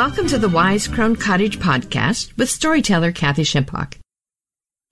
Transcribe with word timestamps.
Welcome 0.00 0.28
to 0.28 0.38
the 0.38 0.48
Wise 0.48 0.88
Crone 0.88 1.14
Cottage 1.14 1.58
podcast 1.58 2.34
with 2.38 2.48
storyteller 2.48 3.12
Kathy 3.12 3.42
Shimpock. 3.42 3.98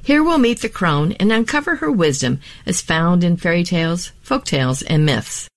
Here 0.04 0.22
we'll 0.22 0.36
meet 0.36 0.60
the 0.60 0.68
crone 0.68 1.12
and 1.12 1.32
uncover 1.32 1.76
her 1.76 1.90
wisdom 1.90 2.40
as 2.66 2.82
found 2.82 3.24
in 3.24 3.38
fairy 3.38 3.64
tales, 3.64 4.12
folk 4.20 4.44
tales, 4.44 4.82
and 4.82 5.06
myths. 5.06 5.48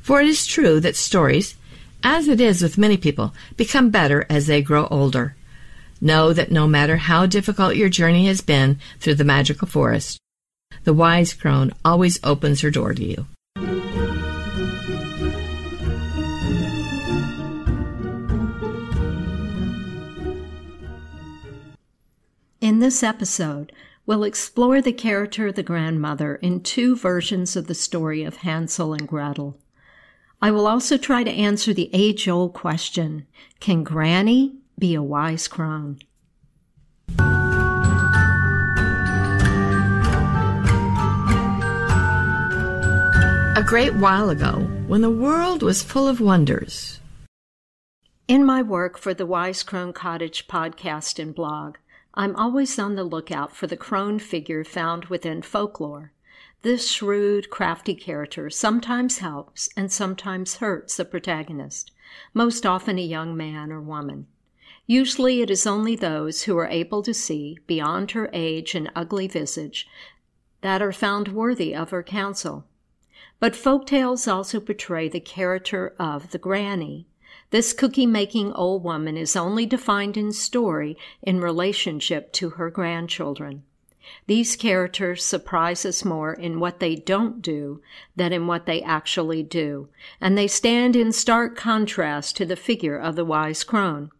For 0.00 0.20
it 0.20 0.26
is 0.26 0.48
true 0.48 0.80
that 0.80 0.96
stories, 0.96 1.54
as 2.02 2.26
it 2.26 2.40
is 2.40 2.60
with 2.60 2.76
many 2.76 2.96
people, 2.96 3.32
become 3.56 3.90
better 3.90 4.26
as 4.28 4.48
they 4.48 4.62
grow 4.62 4.88
older. 4.88 5.36
Know 6.00 6.32
that 6.32 6.50
no 6.50 6.66
matter 6.66 6.96
how 6.96 7.26
difficult 7.26 7.76
your 7.76 7.88
journey 7.88 8.26
has 8.26 8.40
been 8.40 8.80
through 8.98 9.14
the 9.14 9.22
magical 9.22 9.68
forest, 9.68 10.18
the 10.82 10.92
wise 10.92 11.34
crone 11.34 11.72
always 11.84 12.18
opens 12.24 12.62
her 12.62 12.70
door 12.72 12.94
to 12.94 13.04
you. 13.04 13.26
In 22.80 22.86
this 22.86 23.02
episode, 23.02 23.72
we'll 24.06 24.24
explore 24.24 24.80
the 24.80 24.94
character 24.94 25.48
of 25.48 25.54
the 25.54 25.62
grandmother 25.62 26.36
in 26.36 26.62
two 26.62 26.96
versions 26.96 27.54
of 27.54 27.66
the 27.66 27.74
story 27.74 28.24
of 28.24 28.36
Hansel 28.36 28.94
and 28.94 29.06
Gretel. 29.06 29.58
I 30.40 30.50
will 30.50 30.66
also 30.66 30.96
try 30.96 31.22
to 31.22 31.30
answer 31.30 31.74
the 31.74 31.90
age 31.92 32.26
old 32.26 32.54
question 32.54 33.26
Can 33.60 33.84
Granny 33.84 34.54
be 34.78 34.94
a 34.94 35.02
wise 35.02 35.46
crone? 35.46 35.98
A 43.58 43.62
great 43.62 43.94
while 43.96 44.30
ago, 44.30 44.66
when 44.86 45.02
the 45.02 45.10
world 45.10 45.62
was 45.62 45.82
full 45.82 46.08
of 46.08 46.18
wonders. 46.18 46.98
In 48.26 48.42
my 48.42 48.62
work 48.62 48.96
for 48.96 49.12
the 49.12 49.26
Wise 49.26 49.62
Crone 49.62 49.92
Cottage 49.92 50.48
podcast 50.48 51.18
and 51.18 51.34
blog, 51.34 51.76
I'm 52.14 52.34
always 52.34 52.78
on 52.78 52.96
the 52.96 53.04
lookout 53.04 53.54
for 53.54 53.66
the 53.66 53.76
crone 53.76 54.18
figure 54.18 54.64
found 54.64 55.04
within 55.06 55.42
folklore. 55.42 56.12
This 56.62 56.90
shrewd, 56.90 57.50
crafty 57.50 57.94
character 57.94 58.50
sometimes 58.50 59.18
helps 59.18 59.68
and 59.76 59.90
sometimes 59.90 60.56
hurts 60.56 60.96
the 60.96 61.04
protagonist, 61.04 61.92
most 62.34 62.66
often 62.66 62.98
a 62.98 63.02
young 63.02 63.36
man 63.36 63.70
or 63.70 63.80
woman. 63.80 64.26
Usually 64.86 65.40
it 65.40 65.50
is 65.50 65.66
only 65.66 65.94
those 65.94 66.42
who 66.42 66.58
are 66.58 66.66
able 66.66 67.02
to 67.04 67.14
see, 67.14 67.58
beyond 67.66 68.10
her 68.10 68.28
age 68.32 68.74
and 68.74 68.90
ugly 68.96 69.28
visage, 69.28 69.88
that 70.62 70.82
are 70.82 70.92
found 70.92 71.28
worthy 71.28 71.74
of 71.74 71.90
her 71.90 72.02
counsel. 72.02 72.66
But 73.38 73.56
folk 73.56 73.86
tales 73.86 74.26
also 74.26 74.58
portray 74.58 75.08
the 75.08 75.20
character 75.20 75.94
of 75.98 76.32
the 76.32 76.38
granny, 76.38 77.06
this 77.50 77.72
cookie 77.72 78.06
making 78.06 78.52
old 78.52 78.84
woman 78.84 79.16
is 79.16 79.36
only 79.36 79.66
defined 79.66 80.16
in 80.16 80.32
story 80.32 80.96
in 81.22 81.40
relationship 81.40 82.32
to 82.32 82.50
her 82.50 82.70
grandchildren. 82.70 83.64
These 84.26 84.56
characters 84.56 85.24
surprise 85.24 85.84
us 85.84 86.04
more 86.04 86.32
in 86.32 86.58
what 86.60 86.80
they 86.80 86.96
don't 86.96 87.42
do 87.42 87.82
than 88.16 88.32
in 88.32 88.46
what 88.46 88.66
they 88.66 88.82
actually 88.82 89.42
do, 89.42 89.88
and 90.20 90.36
they 90.36 90.48
stand 90.48 90.96
in 90.96 91.12
stark 91.12 91.56
contrast 91.56 92.36
to 92.36 92.46
the 92.46 92.56
figure 92.56 92.96
of 92.96 93.16
the 93.16 93.24
wise 93.24 93.62
crone. 93.62 94.10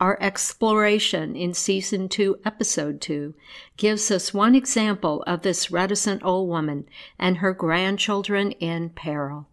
Our 0.00 0.18
exploration 0.20 1.36
in 1.36 1.54
Season 1.54 2.08
2, 2.08 2.40
Episode 2.44 3.00
2 3.00 3.34
gives 3.76 4.10
us 4.10 4.34
one 4.34 4.56
example 4.56 5.22
of 5.28 5.42
this 5.42 5.70
reticent 5.70 6.24
old 6.24 6.48
woman 6.48 6.86
and 7.18 7.36
her 7.36 7.52
grandchildren 7.52 8.50
in 8.52 8.90
peril. 8.90 9.46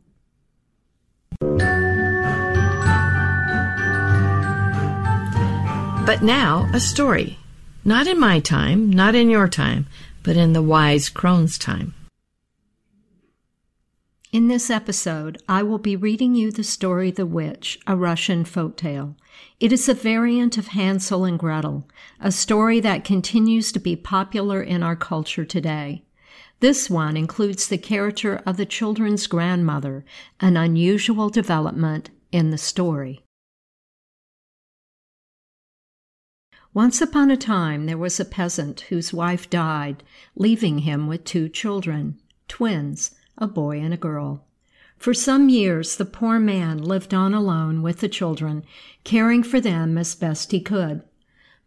But 6.09 6.23
now, 6.23 6.67
a 6.73 6.79
story. 6.79 7.37
Not 7.85 8.07
in 8.07 8.19
my 8.19 8.39
time, 8.39 8.89
not 8.89 9.13
in 9.13 9.29
your 9.29 9.47
time, 9.47 9.85
but 10.23 10.37
in 10.37 10.53
the 10.53 10.61
wise 10.63 11.07
crone's 11.07 11.59
time. 11.59 11.93
In 14.31 14.47
this 14.47 14.71
episode, 14.71 15.39
I 15.47 15.61
will 15.61 15.77
be 15.77 15.95
reading 15.95 16.33
you 16.33 16.51
the 16.51 16.63
story 16.63 17.11
The 17.11 17.27
Witch, 17.27 17.77
a 17.85 17.95
Russian 17.95 18.43
folk 18.43 18.75
tale. 18.75 19.17
It 19.59 19.71
is 19.71 19.87
a 19.87 19.93
variant 19.93 20.57
of 20.57 20.69
Hansel 20.69 21.25
and 21.25 21.37
Gretel, 21.37 21.87
a 22.19 22.31
story 22.31 22.79
that 22.79 23.05
continues 23.05 23.71
to 23.73 23.79
be 23.79 23.95
popular 23.95 24.63
in 24.63 24.81
our 24.81 24.95
culture 24.95 25.45
today. 25.45 26.05
This 26.59 26.89
one 26.89 27.17
includes 27.17 27.67
the 27.67 27.77
character 27.77 28.41
of 28.47 28.57
the 28.57 28.65
children's 28.65 29.27
grandmother, 29.27 30.03
an 30.39 30.57
unusual 30.57 31.29
development 31.29 32.09
in 32.31 32.49
the 32.49 32.57
story. 32.57 33.21
Once 36.81 37.01
upon 37.01 37.29
a 37.29 37.35
time 37.35 37.87
there 37.87 37.97
was 37.97 38.21
a 38.21 38.23
peasant 38.23 38.79
whose 38.87 39.11
wife 39.11 39.49
died, 39.49 40.01
leaving 40.37 40.79
him 40.79 41.07
with 41.07 41.25
two 41.25 41.49
children, 41.49 42.17
twins, 42.47 43.15
a 43.37 43.45
boy 43.45 43.77
and 43.81 43.93
a 43.93 43.97
girl. 43.97 44.45
For 44.97 45.13
some 45.13 45.49
years 45.49 45.97
the 45.97 46.05
poor 46.05 46.39
man 46.39 46.77
lived 46.77 47.13
on 47.13 47.33
alone 47.33 47.81
with 47.81 47.99
the 47.99 48.07
children, 48.07 48.63
caring 49.03 49.43
for 49.43 49.59
them 49.59 49.97
as 49.97 50.15
best 50.15 50.53
he 50.53 50.61
could. 50.61 51.03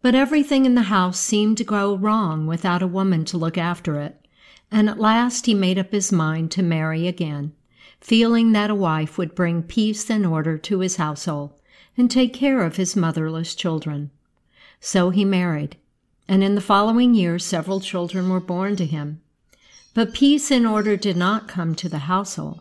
But 0.01 0.15
everything 0.15 0.65
in 0.65 0.73
the 0.73 0.89
house 0.89 1.19
seemed 1.19 1.59
to 1.59 1.63
go 1.63 1.95
wrong 1.95 2.47
without 2.47 2.81
a 2.81 2.87
woman 2.87 3.23
to 3.25 3.37
look 3.37 3.55
after 3.55 3.99
it, 3.99 4.19
and 4.71 4.89
at 4.89 4.99
last 4.99 5.45
he 5.45 5.53
made 5.53 5.77
up 5.77 5.91
his 5.91 6.11
mind 6.11 6.49
to 6.53 6.63
marry 6.63 7.07
again, 7.07 7.53
feeling 8.01 8.51
that 8.53 8.71
a 8.71 8.73
wife 8.89 9.19
would 9.19 9.35
bring 9.35 9.61
peace 9.61 10.09
and 10.09 10.25
order 10.25 10.57
to 10.57 10.79
his 10.79 10.95
household 10.95 11.53
and 11.95 12.09
take 12.09 12.33
care 12.33 12.65
of 12.65 12.77
his 12.77 12.95
motherless 12.95 13.53
children. 13.53 14.09
So 14.85 15.11
he 15.11 15.23
married, 15.23 15.77
and 16.27 16.43
in 16.43 16.55
the 16.55 16.61
following 16.61 17.13
year 17.13 17.39
several 17.39 17.79
children 17.79 18.27
were 18.27 18.41
born 18.41 18.75
to 18.75 18.85
him. 18.85 19.21
But 19.93 20.13
peace 20.13 20.51
and 20.51 20.67
order 20.67 20.97
did 20.97 21.15
not 21.15 21.47
come 21.47 21.73
to 21.75 21.87
the 21.87 21.99
household. 21.99 22.59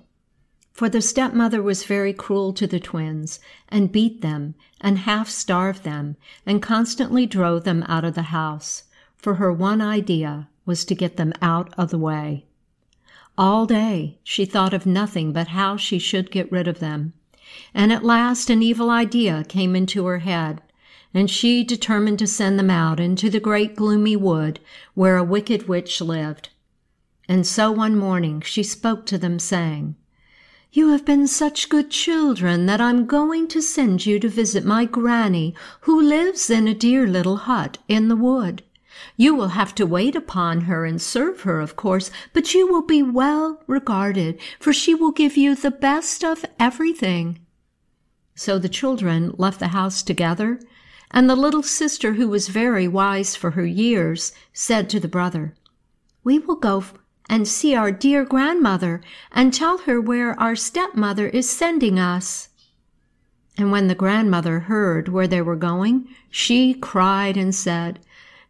For 0.72 0.88
the 0.88 1.02
stepmother 1.02 1.60
was 1.60 1.82
very 1.82 2.12
cruel 2.12 2.52
to 2.52 2.68
the 2.68 2.78
twins, 2.78 3.40
and 3.68 3.90
beat 3.90 4.20
them, 4.20 4.54
and 4.80 4.98
half 4.98 5.28
starved 5.28 5.82
them, 5.82 6.14
and 6.46 6.62
constantly 6.62 7.26
drove 7.26 7.64
them 7.64 7.82
out 7.88 8.04
of 8.04 8.14
the 8.14 8.30
house, 8.30 8.84
for 9.16 9.34
her 9.34 9.52
one 9.52 9.80
idea 9.80 10.48
was 10.64 10.84
to 10.84 10.94
get 10.94 11.16
them 11.16 11.32
out 11.42 11.74
of 11.76 11.90
the 11.90 11.98
way. 11.98 12.46
All 13.36 13.66
day 13.66 14.20
she 14.22 14.44
thought 14.44 14.72
of 14.72 14.86
nothing 14.86 15.32
but 15.32 15.48
how 15.48 15.76
she 15.76 15.98
should 15.98 16.30
get 16.30 16.52
rid 16.52 16.68
of 16.68 16.78
them, 16.78 17.14
and 17.74 17.92
at 17.92 18.04
last 18.04 18.48
an 18.48 18.62
evil 18.62 18.90
idea 18.90 19.42
came 19.42 19.74
into 19.74 20.06
her 20.06 20.20
head, 20.20 20.62
and 21.14 21.30
she 21.30 21.62
determined 21.62 22.18
to 22.18 22.26
send 22.26 22.58
them 22.58 22.70
out 22.70 22.98
into 22.98 23.28
the 23.28 23.40
great 23.40 23.76
gloomy 23.76 24.16
wood 24.16 24.60
where 24.94 25.16
a 25.16 25.24
wicked 25.24 25.68
witch 25.68 26.00
lived. 26.00 26.48
And 27.28 27.46
so 27.46 27.70
one 27.70 27.96
morning 27.96 28.40
she 28.40 28.62
spoke 28.62 29.06
to 29.06 29.18
them, 29.18 29.38
saying, 29.38 29.94
You 30.72 30.88
have 30.88 31.04
been 31.04 31.26
such 31.26 31.68
good 31.68 31.90
children 31.90 32.66
that 32.66 32.80
I'm 32.80 33.06
going 33.06 33.46
to 33.48 33.62
send 33.62 34.06
you 34.06 34.18
to 34.20 34.28
visit 34.28 34.64
my 34.64 34.84
granny, 34.84 35.54
who 35.82 36.00
lives 36.00 36.50
in 36.50 36.66
a 36.66 36.74
dear 36.74 37.06
little 37.06 37.36
hut 37.36 37.78
in 37.88 38.08
the 38.08 38.16
wood. 38.16 38.62
You 39.16 39.34
will 39.34 39.48
have 39.48 39.74
to 39.76 39.86
wait 39.86 40.16
upon 40.16 40.62
her 40.62 40.84
and 40.84 41.00
serve 41.00 41.42
her, 41.42 41.60
of 41.60 41.76
course, 41.76 42.10
but 42.32 42.54
you 42.54 42.66
will 42.66 42.82
be 42.82 43.02
well 43.02 43.62
regarded, 43.66 44.40
for 44.58 44.72
she 44.72 44.94
will 44.94 45.12
give 45.12 45.36
you 45.36 45.54
the 45.54 45.70
best 45.70 46.24
of 46.24 46.44
everything. 46.58 47.38
So 48.34 48.58
the 48.58 48.68
children 48.68 49.34
left 49.36 49.60
the 49.60 49.68
house 49.68 50.02
together 50.02 50.60
and 51.12 51.28
the 51.28 51.36
little 51.36 51.62
sister, 51.62 52.14
who 52.14 52.28
was 52.28 52.48
very 52.48 52.88
wise 52.88 53.36
for 53.36 53.52
her 53.52 53.66
years, 53.66 54.32
said 54.52 54.88
to 54.90 54.98
the 54.98 55.08
brother, 55.08 55.54
We 56.24 56.38
will 56.38 56.56
go 56.56 56.84
and 57.28 57.46
see 57.46 57.74
our 57.74 57.92
dear 57.92 58.24
grandmother 58.24 59.02
and 59.30 59.52
tell 59.52 59.78
her 59.78 60.00
where 60.00 60.38
our 60.40 60.56
stepmother 60.56 61.28
is 61.28 61.48
sending 61.48 61.98
us. 61.98 62.48
And 63.58 63.70
when 63.70 63.88
the 63.88 63.94
grandmother 63.94 64.60
heard 64.60 65.08
where 65.08 65.28
they 65.28 65.42
were 65.42 65.56
going, 65.56 66.08
she 66.30 66.72
cried 66.72 67.36
and 67.36 67.54
said, 67.54 68.00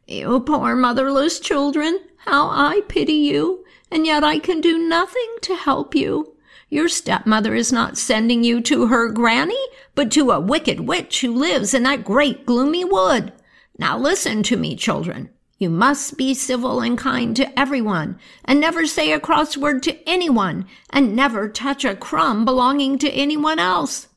You 0.07 0.41
poor 0.41 0.77
motherless 0.77 1.41
children, 1.41 1.99
how 2.19 2.49
I 2.49 2.83
pity 2.89 3.15
you, 3.15 3.65
and 3.91 4.07
yet 4.07 4.23
I 4.23 4.39
can 4.39 4.61
do 4.61 4.79
nothing 4.79 5.37
to 5.43 5.57
help 5.57 5.95
you. 5.95 6.37
Your 6.73 6.89
stepmother 6.89 7.55
is 7.55 7.71
not 7.71 7.99
sending 7.99 8.43
you 8.43 8.63
to 8.63 8.87
her 8.87 9.11
granny, 9.11 9.63
but 9.95 10.11
to 10.13 10.31
a 10.31 10.41
wicked 10.41 10.81
witch 10.81 11.21
who 11.21 11.31
lives 11.31 11.75
in 11.75 11.83
that 11.83 12.03
great 12.03 12.47
gloomy 12.47 12.83
wood. 12.83 13.35
Now 13.77 13.99
listen 13.99 14.43
to 14.45 14.57
me, 14.57 14.75
children. 14.75 15.29
You 15.59 15.69
must 15.69 16.17
be 16.17 16.33
civil 16.33 16.81
and 16.81 16.97
kind 16.97 17.37
to 17.37 17.61
everyone, 17.61 18.19
and 18.47 18.59
never 18.59 18.87
say 18.87 19.13
a 19.13 19.21
cross 19.21 19.55
word 19.55 19.83
to 19.83 20.09
anyone, 20.09 20.65
and 20.89 21.15
never 21.15 21.47
touch 21.47 21.85
a 21.85 21.95
crumb 21.95 22.47
belonging 22.47 22.97
to 23.01 23.11
anyone 23.11 23.59
else. 23.59 24.09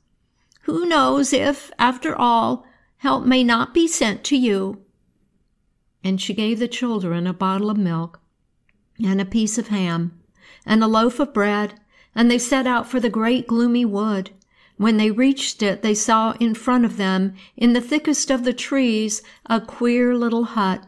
Who 0.62 0.86
knows 0.86 1.34
if, 1.34 1.74
after 1.78 2.16
all, 2.16 2.66
help 3.00 3.25
may 3.25 3.44
not 3.44 3.74
be 3.74 3.86
sent 3.86 4.24
to 4.24 4.38
you? 4.38 4.81
And 6.06 6.22
she 6.22 6.34
gave 6.34 6.60
the 6.60 6.69
children 6.69 7.28
a 7.28 7.34
bottle 7.34 7.69
of 7.69 7.75
milk, 7.75 8.22
and 9.04 9.19
a 9.19 9.25
piece 9.25 9.58
of 9.58 9.68
ham, 9.68 10.18
and 10.66 10.81
a 10.81 10.88
loaf 10.88 11.19
of 11.19 11.34
bread, 11.34 11.81
and 12.15 12.31
they 12.31 12.38
set 12.39 12.65
out 12.65 12.88
for 12.88 13.00
the 13.00 13.09
great 13.09 13.45
gloomy 13.45 13.85
wood. 13.85 14.31
When 14.77 14.97
they 14.97 15.12
reached 15.12 15.62
it, 15.62 15.81
they 15.81 15.94
saw 15.94 16.31
in 16.39 16.56
front 16.56 16.85
of 16.85 16.97
them, 16.97 17.35
in 17.56 17.73
the 17.73 17.81
thickest 17.81 18.31
of 18.31 18.44
the 18.44 18.53
trees, 18.53 19.21
a 19.45 19.62
queer 19.62 20.15
little 20.15 20.45
hut. 20.45 20.85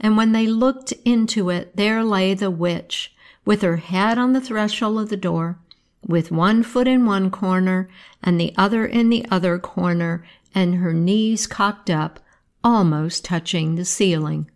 And 0.00 0.16
when 0.16 0.32
they 0.32 0.46
looked 0.46 0.92
into 1.04 1.50
it, 1.50 1.76
there 1.76 2.04
lay 2.04 2.34
the 2.34 2.50
witch, 2.50 3.14
with 3.44 3.62
her 3.62 3.78
head 3.78 4.18
on 4.18 4.32
the 4.32 4.40
threshold 4.40 5.00
of 5.00 5.08
the 5.08 5.16
door, 5.16 5.58
with 6.06 6.30
one 6.30 6.62
foot 6.62 6.86
in 6.86 7.06
one 7.06 7.30
corner 7.30 7.88
and 8.22 8.38
the 8.40 8.54
other 8.56 8.86
in 8.86 9.08
the 9.08 9.26
other 9.30 9.58
corner, 9.58 10.24
and 10.54 10.76
her 10.76 10.92
knees 10.92 11.46
cocked 11.46 11.90
up, 11.90 12.20
almost 12.62 13.24
touching 13.24 13.74
the 13.74 13.84
ceiling. 13.84 14.50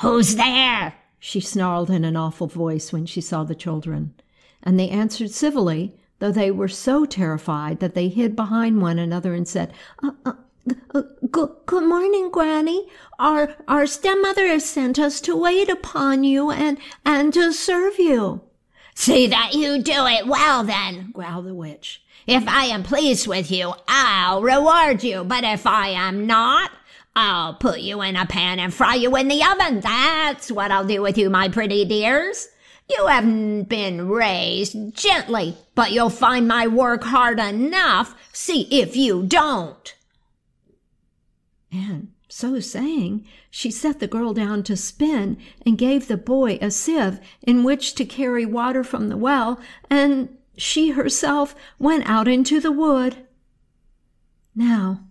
Who's 0.00 0.36
there? 0.36 0.94
She 1.18 1.40
snarled 1.40 1.90
in 1.90 2.04
an 2.04 2.16
awful 2.16 2.46
voice 2.46 2.92
when 2.92 3.06
she 3.06 3.20
saw 3.20 3.44
the 3.44 3.54
children 3.54 4.14
and 4.62 4.78
they 4.78 4.88
answered 4.88 5.30
civilly, 5.30 5.94
though 6.18 6.32
they 6.32 6.50
were 6.50 6.68
so 6.68 7.04
terrified 7.04 7.80
that 7.80 7.94
they 7.94 8.08
hid 8.08 8.34
behind 8.34 8.82
one 8.82 8.98
another 8.98 9.34
and 9.34 9.46
said, 9.46 9.72
uh, 10.02 10.10
uh, 10.24 10.32
uh, 10.94 11.02
good, 11.30 11.50
good 11.66 11.84
morning, 11.84 12.30
Granny. 12.30 12.88
Our 13.18 13.54
our 13.66 13.86
stepmother 13.86 14.46
has 14.48 14.68
sent 14.68 14.98
us 14.98 15.20
to 15.22 15.34
wait 15.36 15.70
upon 15.70 16.24
you 16.24 16.50
and 16.50 16.78
and 17.04 17.32
to 17.34 17.52
serve 17.52 17.98
you. 17.98 18.42
See 18.94 19.28
that 19.28 19.54
you 19.54 19.80
do 19.80 20.06
it 20.06 20.26
well, 20.26 20.64
then, 20.64 21.12
growled 21.12 21.46
the 21.46 21.54
witch. 21.54 22.02
If 22.26 22.46
I 22.48 22.64
am 22.64 22.82
pleased 22.82 23.26
with 23.26 23.50
you, 23.50 23.72
I'll 23.86 24.42
reward 24.42 25.02
you. 25.04 25.24
But 25.24 25.44
if 25.44 25.66
I 25.66 25.88
am 25.88 26.26
not, 26.26 26.72
I'll 27.20 27.54
put 27.54 27.80
you 27.80 28.00
in 28.00 28.14
a 28.14 28.26
pan 28.26 28.60
and 28.60 28.72
fry 28.72 28.94
you 28.94 29.16
in 29.16 29.26
the 29.26 29.42
oven. 29.42 29.80
That's 29.80 30.52
what 30.52 30.70
I'll 30.70 30.86
do 30.86 31.02
with 31.02 31.18
you, 31.18 31.28
my 31.28 31.48
pretty 31.48 31.84
dears. 31.84 32.46
You 32.88 33.08
haven't 33.08 33.64
been 33.64 34.08
raised 34.08 34.94
gently, 34.94 35.56
but 35.74 35.90
you'll 35.90 36.10
find 36.10 36.46
my 36.46 36.68
work 36.68 37.02
hard 37.02 37.40
enough. 37.40 38.14
See 38.32 38.68
if 38.70 38.94
you 38.94 39.24
don't. 39.24 39.96
And 41.72 42.12
so 42.28 42.60
saying, 42.60 43.26
she 43.50 43.72
set 43.72 43.98
the 43.98 44.06
girl 44.06 44.32
down 44.32 44.62
to 44.62 44.76
spin 44.76 45.38
and 45.66 45.76
gave 45.76 46.06
the 46.06 46.16
boy 46.16 46.60
a 46.62 46.70
sieve 46.70 47.18
in 47.42 47.64
which 47.64 47.96
to 47.96 48.04
carry 48.04 48.46
water 48.46 48.84
from 48.84 49.08
the 49.08 49.16
well, 49.16 49.58
and 49.90 50.28
she 50.56 50.90
herself 50.90 51.56
went 51.80 52.08
out 52.08 52.28
into 52.28 52.60
the 52.60 52.70
wood. 52.70 53.26
Now, 54.54 55.07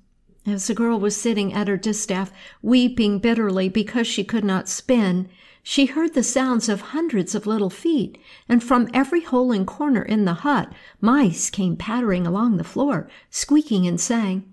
as 0.47 0.67
the 0.67 0.73
girl 0.73 0.99
was 0.99 1.15
sitting 1.15 1.53
at 1.53 1.67
her 1.67 1.77
distaff, 1.77 2.31
weeping 2.61 3.19
bitterly 3.19 3.67
because 3.69 4.07
she 4.07 4.23
could 4.23 4.45
not 4.45 4.69
spin, 4.69 5.29
she 5.61 5.87
heard 5.87 6.13
the 6.13 6.23
sounds 6.23 6.69
of 6.69 6.79
hundreds 6.79 7.35
of 7.35 7.45
little 7.45 7.69
feet, 7.69 8.17
and 8.47 8.63
from 8.63 8.87
every 8.93 9.21
hole 9.21 9.51
and 9.51 9.67
corner 9.67 10.01
in 10.01 10.23
the 10.23 10.35
hut, 10.35 10.71
mice 11.01 11.49
came 11.49 11.75
pattering 11.75 12.25
along 12.25 12.55
the 12.55 12.63
floor, 12.63 13.09
squeaking 13.29 13.85
and 13.85 13.99
saying, 13.99 14.49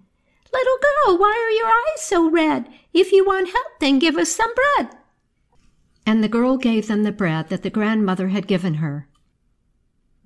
Little 0.52 0.79
girl, 0.82 1.19
why 1.19 1.31
are 1.31 1.56
your 1.56 1.69
eyes 1.69 2.02
so 2.02 2.29
red? 2.29 2.69
If 2.93 3.12
you 3.12 3.25
want 3.25 3.50
help, 3.50 3.79
then 3.79 4.00
give 4.00 4.17
us 4.17 4.32
some 4.32 4.52
bread. 4.55 4.90
And 6.05 6.23
the 6.23 6.29
girl 6.29 6.56
gave 6.56 6.88
them 6.88 7.05
the 7.05 7.12
bread 7.12 7.49
that 7.49 7.62
the 7.62 7.70
grandmother 7.70 8.29
had 8.29 8.49
given 8.49 8.75
her. 8.75 9.08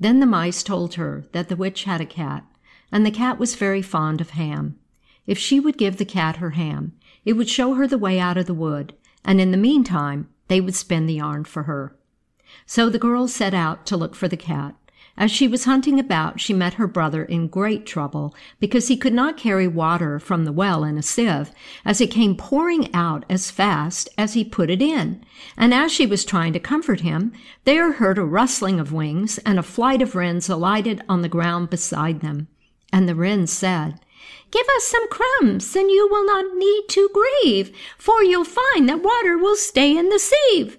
Then 0.01 0.21
the 0.21 0.27
mice 0.27 0.63
told 0.63 0.95
her 0.95 1.27
that 1.33 1.51
the 1.51 1.57
witch 1.57 1.85
had 1.85 2.01
a 2.01 2.07
cat, 2.07 2.47
and 2.91 3.05
the 3.05 3.11
cat 3.11 3.39
was 3.39 3.57
very 3.57 3.83
fond 3.83 4.23
of 4.23 4.31
ham. 4.31 4.78
If 5.29 5.39
she 5.39 5.61
would 5.61 5.77
give 5.77 5.99
the 5.99 6.07
cat 6.07 6.37
her 6.37 6.51
ham, 6.51 6.95
it 7.23 7.35
would 7.35 7.51
show 7.51 7.75
her 7.75 7.87
the 7.87 7.99
way 7.99 8.19
out 8.19 8.39
of 8.39 8.47
the 8.47 8.55
wood, 8.55 8.95
and 9.27 9.43
in 9.43 9.51
the 9.51 9.59
meantime 9.59 10.27
they 10.49 10.59
would 10.59 10.75
spin 10.75 11.05
the 11.05 11.17
yarn 11.17 11.45
for 11.45 11.65
her. 11.65 11.95
So 12.65 12.89
the 12.89 12.99
girl 12.99 13.29
set 13.29 13.53
out 13.53 13.85
to 13.87 13.97
look 13.99 14.15
for 14.15 14.27
the 14.27 14.39
cat. 14.39 14.75
As 15.19 15.31
she 15.31 15.47
was 15.47 15.65
hunting 15.65 16.01
about, 16.01 16.41
she 16.41 16.55
met 16.55 16.75
her 16.75 16.87
brother 16.87 17.25
in 17.25 17.49
great 17.49 17.85
trouble 17.85 18.35
because 18.59 18.89
he 18.89 18.97
could 18.97 19.13
not 19.13 19.37
carry 19.37 19.69
water 19.69 20.19
from 20.19 20.47
the 20.47 20.53
well 20.53 20.83
in 20.83 20.97
a 20.97 21.03
sieve, 21.03 21.51
as 21.85 22.01
it 22.01 22.11
came 22.11 22.35
pouring 22.35 22.89
out 22.95 23.27
as 23.29 23.51
fast 23.51 24.09
as 24.17 24.33
he 24.33 24.45
put 24.45 24.71
it 24.71 24.81
in. 24.81 25.23
And 25.59 25.75
as 25.75 25.93
she 25.93 26.07
was 26.07 26.25
trying 26.25 26.55
to 26.55 26.61
comfort 26.61 27.01
him, 27.01 27.33
there 27.65 27.93
heard 27.93 28.17
a 28.17 28.25
rustling 28.25 28.81
of 28.81 28.95
wings, 28.95 29.37
and 29.45 29.59
a 29.59 29.63
flight 29.63 30.01
of 30.01 30.15
wrens 30.15 30.49
alighted 30.49 31.03
on 31.07 31.21
the 31.21 31.29
ground 31.29 31.69
beside 31.69 32.21
them. 32.21 32.49
And 32.91 33.07
the 33.07 33.15
wrens 33.15 33.53
said, 33.53 34.01
Give 34.51 34.67
us 34.77 34.85
some 34.85 35.09
crumbs, 35.09 35.77
and 35.77 35.91
you 35.91 36.09
will 36.11 36.25
not 36.25 36.57
need 36.57 36.85
to 36.89 37.11
grieve, 37.13 37.77
for 37.99 38.23
you'll 38.23 38.45
find 38.45 38.89
that 38.89 39.03
water 39.03 39.37
will 39.37 39.57
stay 39.57 39.97
in 39.97 40.09
the 40.09 40.19
sieve. 40.19 40.79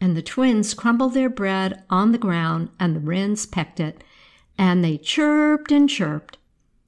And 0.00 0.16
the 0.16 0.22
twins 0.22 0.74
crumbled 0.74 1.14
their 1.14 1.30
bread 1.30 1.82
on 1.90 2.12
the 2.12 2.18
ground, 2.18 2.70
and 2.78 2.94
the 2.94 3.00
wrens 3.00 3.46
pecked 3.46 3.80
it, 3.80 4.04
and 4.56 4.84
they 4.84 4.98
chirped 4.98 5.72
and 5.72 5.88
chirped. 5.88 6.38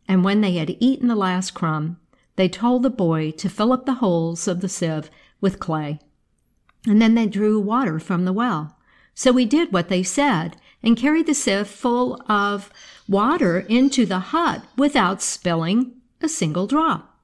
And 0.06 0.22
when 0.22 0.40
they 0.40 0.52
had 0.52 0.76
eaten 0.78 1.08
the 1.08 1.16
last 1.16 1.52
crumb, 1.52 1.98
they 2.36 2.48
told 2.48 2.82
the 2.82 2.90
boy 2.90 3.32
to 3.32 3.48
fill 3.48 3.72
up 3.72 3.86
the 3.86 3.94
holes 3.94 4.46
of 4.46 4.60
the 4.60 4.68
sieve 4.68 5.10
with 5.40 5.58
clay. 5.58 5.98
And 6.86 7.02
then 7.02 7.14
they 7.14 7.26
drew 7.26 7.58
water 7.58 7.98
from 7.98 8.24
the 8.24 8.32
well. 8.32 8.76
So 9.14 9.32
he 9.32 9.46
did 9.46 9.72
what 9.72 9.88
they 9.88 10.02
said, 10.02 10.56
and 10.82 10.96
carried 10.96 11.26
the 11.26 11.34
sieve 11.34 11.66
full 11.66 12.22
of 12.28 12.70
water 13.08 13.60
into 13.60 14.04
the 14.06 14.18
hut 14.18 14.62
without 14.76 15.22
spilling 15.22 15.92
a 16.20 16.28
single 16.28 16.66
drop. 16.66 17.16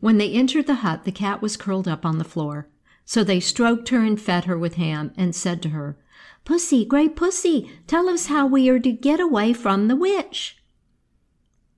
When 0.00 0.18
they 0.18 0.32
entered 0.32 0.66
the 0.66 0.76
hut, 0.76 1.04
the 1.04 1.12
cat 1.12 1.42
was 1.42 1.56
curled 1.56 1.88
up 1.88 2.04
on 2.04 2.18
the 2.18 2.24
floor. 2.24 2.68
So 3.04 3.22
they 3.22 3.40
stroked 3.40 3.88
her 3.90 4.00
and 4.00 4.20
fed 4.20 4.44
her 4.44 4.58
with 4.58 4.74
ham, 4.74 5.12
and 5.16 5.34
said 5.34 5.62
to 5.62 5.68
her, 5.70 5.96
Pussy, 6.44 6.84
great 6.84 7.14
pussy, 7.14 7.70
tell 7.86 8.08
us 8.08 8.26
how 8.26 8.46
we 8.46 8.68
are 8.68 8.80
to 8.80 8.92
get 8.92 9.20
away 9.20 9.52
from 9.52 9.86
the 9.86 9.96
witch. 9.96 10.58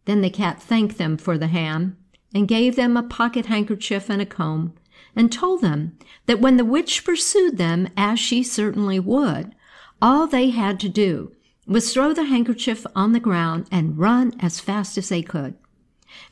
Then 0.06 0.22
the 0.22 0.30
cat 0.30 0.62
thanked 0.62 0.96
them 0.96 1.18
for 1.18 1.36
the 1.36 1.48
ham, 1.48 1.98
and 2.34 2.48
gave 2.48 2.76
them 2.76 2.96
a 2.96 3.02
pocket 3.02 3.46
handkerchief 3.46 4.08
and 4.08 4.22
a 4.22 4.26
comb, 4.26 4.74
and 5.14 5.30
told 5.30 5.60
them 5.60 5.98
that 6.26 6.40
when 6.40 6.56
the 6.56 6.64
witch 6.64 7.04
pursued 7.04 7.58
them, 7.58 7.88
as 7.96 8.18
she 8.18 8.42
certainly 8.42 8.98
would, 8.98 9.54
all 10.00 10.26
they 10.26 10.50
had 10.50 10.80
to 10.80 10.88
do 10.88 11.32
was 11.68 11.92
throw 11.92 12.14
the 12.14 12.24
handkerchief 12.24 12.86
on 12.96 13.12
the 13.12 13.20
ground 13.20 13.66
and 13.70 13.98
run 13.98 14.34
as 14.40 14.58
fast 14.58 14.96
as 14.96 15.10
they 15.10 15.22
could. 15.22 15.54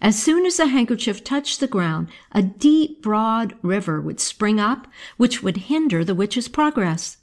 As 0.00 0.20
soon 0.20 0.46
as 0.46 0.56
the 0.56 0.66
handkerchief 0.66 1.22
touched 1.22 1.60
the 1.60 1.66
ground, 1.66 2.08
a 2.32 2.42
deep, 2.42 3.02
broad 3.02 3.54
river 3.62 4.00
would 4.00 4.18
spring 4.18 4.58
up, 4.58 4.88
which 5.18 5.42
would 5.42 5.68
hinder 5.68 6.02
the 6.02 6.14
witch's 6.14 6.48
progress. 6.48 7.18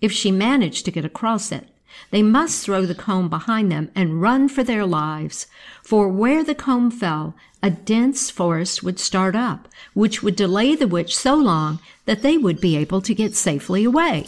If 0.00 0.10
she 0.10 0.32
managed 0.32 0.84
to 0.84 0.90
get 0.90 1.04
across 1.04 1.52
it, 1.52 1.68
they 2.10 2.22
must 2.22 2.64
throw 2.64 2.84
the 2.84 2.94
comb 2.94 3.28
behind 3.28 3.70
them 3.70 3.90
and 3.94 4.20
run 4.20 4.48
for 4.48 4.64
their 4.64 4.84
lives, 4.84 5.46
for 5.82 6.08
where 6.08 6.42
the 6.42 6.54
comb 6.54 6.90
fell, 6.90 7.36
a 7.62 7.70
dense 7.70 8.30
forest 8.30 8.82
would 8.82 8.98
start 8.98 9.36
up, 9.36 9.68
which 9.94 10.22
would 10.22 10.34
delay 10.34 10.74
the 10.74 10.88
witch 10.88 11.16
so 11.16 11.36
long 11.36 11.78
that 12.06 12.22
they 12.22 12.36
would 12.36 12.60
be 12.60 12.76
able 12.76 13.00
to 13.02 13.14
get 13.14 13.36
safely 13.36 13.84
away. 13.84 14.26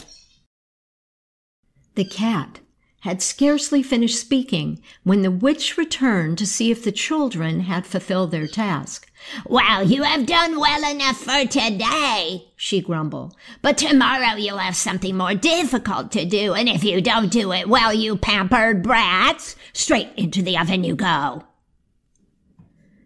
The 1.95 2.05
cat 2.05 2.59
had 3.05 3.21
scarcely 3.21 3.83
finished 3.83 4.19
speaking 4.19 4.81
when 5.03 5.21
the 5.21 5.29
witch 5.29 5.77
returned 5.77 6.39
to 6.39 6.45
see 6.45 6.71
if 6.71 6.83
the 6.83 6.91
children 6.91 7.59
had 7.59 7.85
fulfilled 7.85 8.31
their 8.31 8.47
task. 8.47 9.07
Well, 9.45 9.83
you 9.83 10.01
have 10.01 10.25
done 10.25 10.59
well 10.59 10.91
enough 10.91 11.17
for 11.17 11.45
today, 11.45 12.47
she 12.55 12.81
grumbled. 12.81 13.35
But 13.61 13.77
tomorrow 13.77 14.37
you'll 14.37 14.57
have 14.57 14.75
something 14.75 15.15
more 15.15 15.35
difficult 15.35 16.11
to 16.13 16.25
do, 16.25 16.55
and 16.55 16.67
if 16.67 16.83
you 16.83 16.99
don't 16.99 17.31
do 17.31 17.51
it 17.51 17.69
well, 17.69 17.93
you 17.93 18.17
pampered 18.17 18.81
brats, 18.81 19.55
straight 19.71 20.09
into 20.17 20.41
the 20.41 20.57
oven 20.57 20.83
you 20.83 20.95
go. 20.95 21.43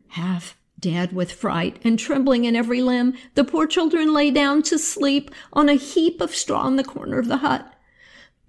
Half 0.08 0.56
dead 0.80 1.12
with 1.12 1.30
fright 1.30 1.78
and 1.84 2.00
trembling 2.00 2.46
in 2.46 2.56
every 2.56 2.82
limb, 2.82 3.16
the 3.36 3.44
poor 3.44 3.68
children 3.68 4.14
lay 4.14 4.32
down 4.32 4.64
to 4.64 4.80
sleep 4.80 5.30
on 5.52 5.68
a 5.68 5.74
heap 5.74 6.22
of 6.22 6.34
straw 6.34 6.68
in 6.68 6.78
the 6.78 6.86
corner 6.86 7.20
of 7.20 7.28
the 7.28 7.38
hut 7.38 7.76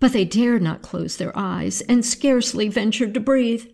but 0.01 0.13
they 0.13 0.25
dared 0.25 0.63
not 0.63 0.83
close 0.83 1.17
their 1.17 1.37
eyes 1.39 1.83
and 1.83 2.05
scarcely 2.05 2.69
ventured 2.69 3.15
to 3.15 3.21
breathe. 3.21 3.67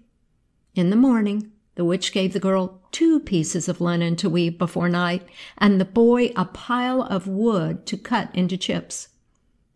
In 0.75 0.91
the 0.91 0.97
morning, 0.97 1.53
the 1.77 1.85
witch 1.85 2.13
gave 2.13 2.33
the 2.33 2.41
girl 2.41 2.81
two 2.91 3.21
pieces 3.21 3.69
of 3.69 3.81
linen 3.81 4.17
to 4.17 4.29
weave 4.29 4.59
before 4.59 4.89
night, 4.89 5.23
and 5.57 5.81
the 5.81 5.85
boy 5.85 6.33
a 6.35 6.45
pile 6.45 7.03
of 7.03 7.27
wood 7.27 7.87
to 7.87 7.97
cut 7.97 8.35
into 8.35 8.57
chips. 8.57 9.09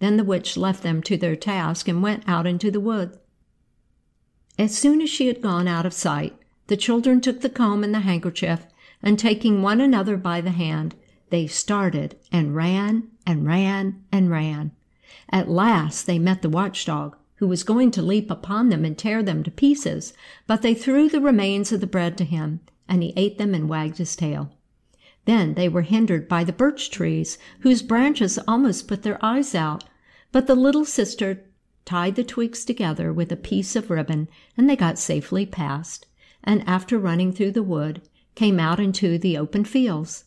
Then 0.00 0.16
the 0.16 0.24
witch 0.24 0.56
left 0.56 0.82
them 0.82 1.02
to 1.04 1.16
their 1.16 1.36
task 1.36 1.86
and 1.86 2.02
went 2.02 2.24
out 2.26 2.46
into 2.46 2.70
the 2.70 2.80
wood. 2.80 3.18
As 4.58 4.76
soon 4.76 5.00
as 5.00 5.08
she 5.08 5.26
had 5.26 5.42
gone 5.42 5.68
out 5.68 5.86
of 5.86 5.92
sight, 5.92 6.36
the 6.66 6.76
children 6.76 7.20
took 7.20 7.40
the 7.42 7.48
comb 7.48 7.84
and 7.84 7.94
the 7.94 8.00
handkerchief, 8.00 8.66
and 9.02 9.18
taking 9.18 9.62
one 9.62 9.80
another 9.80 10.16
by 10.16 10.40
the 10.40 10.50
hand, 10.50 10.94
they 11.28 11.46
started 11.46 12.16
and 12.32 12.56
ran 12.56 13.08
and 13.26 13.46
ran 13.46 14.02
and 14.10 14.30
ran. 14.30 14.72
At 15.30 15.50
last 15.50 16.06
they 16.06 16.18
met 16.18 16.42
the 16.42 16.48
watchdog, 16.48 17.16
who 17.36 17.48
was 17.48 17.62
going 17.62 17.90
to 17.92 18.02
leap 18.02 18.30
upon 18.30 18.68
them 18.68 18.84
and 18.84 18.96
tear 18.96 19.22
them 19.22 19.42
to 19.42 19.50
pieces, 19.50 20.12
but 20.46 20.62
they 20.62 20.74
threw 20.74 21.08
the 21.08 21.20
remains 21.20 21.72
of 21.72 21.80
the 21.80 21.86
bread 21.86 22.18
to 22.18 22.24
him, 22.24 22.60
and 22.88 23.02
he 23.02 23.12
ate 23.16 23.38
them 23.38 23.54
and 23.54 23.68
wagged 23.68 23.98
his 23.98 24.14
tail. 24.14 24.52
Then 25.24 25.54
they 25.54 25.68
were 25.68 25.82
hindered 25.82 26.28
by 26.28 26.44
the 26.44 26.52
birch 26.52 26.90
trees, 26.90 27.38
whose 27.60 27.82
branches 27.82 28.38
almost 28.46 28.88
put 28.88 29.02
their 29.02 29.24
eyes 29.24 29.54
out, 29.54 29.84
but 30.32 30.46
the 30.46 30.54
little 30.54 30.84
sister 30.84 31.44
tied 31.84 32.14
the 32.14 32.24
twigs 32.24 32.64
together 32.64 33.12
with 33.12 33.32
a 33.32 33.36
piece 33.36 33.74
of 33.74 33.90
ribbon, 33.90 34.28
and 34.56 34.68
they 34.68 34.76
got 34.76 34.98
safely 34.98 35.46
past, 35.46 36.06
and 36.44 36.62
after 36.68 36.98
running 36.98 37.32
through 37.32 37.52
the 37.52 37.62
wood, 37.62 38.02
came 38.34 38.60
out 38.60 38.78
into 38.78 39.18
the 39.18 39.36
open 39.36 39.64
fields. 39.64 40.24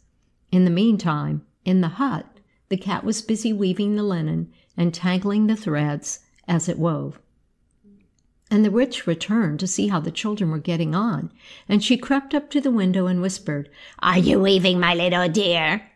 In 0.52 0.66
the 0.66 0.72
meantime, 0.72 1.46
in 1.64 1.82
the 1.82 1.88
hut, 1.88 2.26
the 2.70 2.78
cat 2.78 3.04
was 3.04 3.22
busy 3.22 3.54
weaving 3.54 3.96
the 3.96 4.04
linen 4.04 4.52
and 4.78 4.94
tangling 4.94 5.48
the 5.48 5.56
threads 5.56 6.20
as 6.48 6.68
it 6.68 6.80
wove. 6.80 7.20
And 8.52 8.64
the 8.64 8.72
witch 8.72 9.08
returned 9.08 9.60
to 9.62 9.68
see 9.68 9.88
how 9.88 10.00
the 10.00 10.12
children 10.12 10.52
were 10.52 10.60
getting 10.60 10.94
on, 10.94 11.32
and 11.68 11.84
she 11.84 11.98
crept 11.98 12.36
up 12.36 12.50
to 12.52 12.62
the 12.62 12.72
window 12.72 13.08
and 13.08 13.22
whispered, 13.22 13.70
Are 14.00 14.18
you 14.18 14.40
weaving, 14.40 14.80
my 14.80 14.94
little 14.94 15.28
dear? 15.28 15.90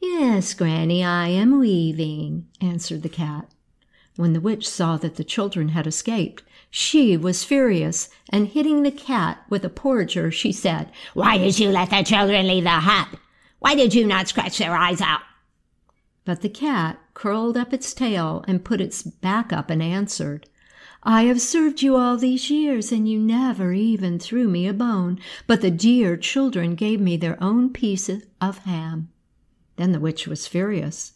Yes, 0.00 0.52
Granny, 0.54 1.04
I 1.04 1.28
am 1.28 1.58
weaving, 1.58 2.48
answered 2.60 3.02
the 3.02 3.08
cat. 3.08 3.50
When 4.16 4.32
the 4.32 4.40
witch 4.40 4.68
saw 4.68 4.96
that 4.96 5.16
the 5.16 5.24
children 5.24 5.70
had 5.70 5.86
escaped, 5.86 6.42
she 6.70 7.16
was 7.16 7.44
furious, 7.44 8.08
and 8.30 8.48
hitting 8.48 8.82
the 8.82 8.90
cat 8.90 9.44
with 9.48 9.64
a 9.64 9.70
porringer, 9.70 10.32
she 10.32 10.52
said, 10.52 10.90
Why 11.14 11.38
did 11.38 11.58
you 11.58 11.70
let 11.70 11.90
the 11.90 12.02
children 12.02 12.46
leave 12.46 12.64
the 12.64 12.70
hut? 12.70 13.08
Why 13.58 13.74
did 13.74 13.94
you 13.94 14.06
not 14.06 14.28
scratch 14.28 14.58
their 14.58 14.74
eyes 14.74 15.00
out? 15.00 15.20
But 16.26 16.42
the 16.42 16.50
cat 16.50 16.98
curled 17.14 17.56
up 17.56 17.72
its 17.72 17.94
tail 17.94 18.44
and 18.46 18.64
put 18.64 18.82
its 18.82 19.02
back 19.02 19.50
up 19.52 19.70
and 19.70 19.82
answered, 19.82 20.46
I 21.02 21.22
have 21.22 21.40
served 21.40 21.80
you 21.80 21.96
all 21.96 22.18
these 22.18 22.50
years, 22.50 22.92
and 22.92 23.08
you 23.08 23.18
never 23.18 23.72
even 23.72 24.18
threw 24.18 24.48
me 24.48 24.66
a 24.66 24.74
bone, 24.74 25.18
but 25.46 25.62
the 25.62 25.70
dear 25.70 26.18
children 26.18 26.74
gave 26.74 27.00
me 27.00 27.16
their 27.16 27.42
own 27.42 27.70
piece 27.70 28.10
of 28.40 28.58
ham. 28.58 29.08
Then 29.76 29.92
the 29.92 30.00
witch 30.00 30.26
was 30.26 30.46
furious 30.46 31.12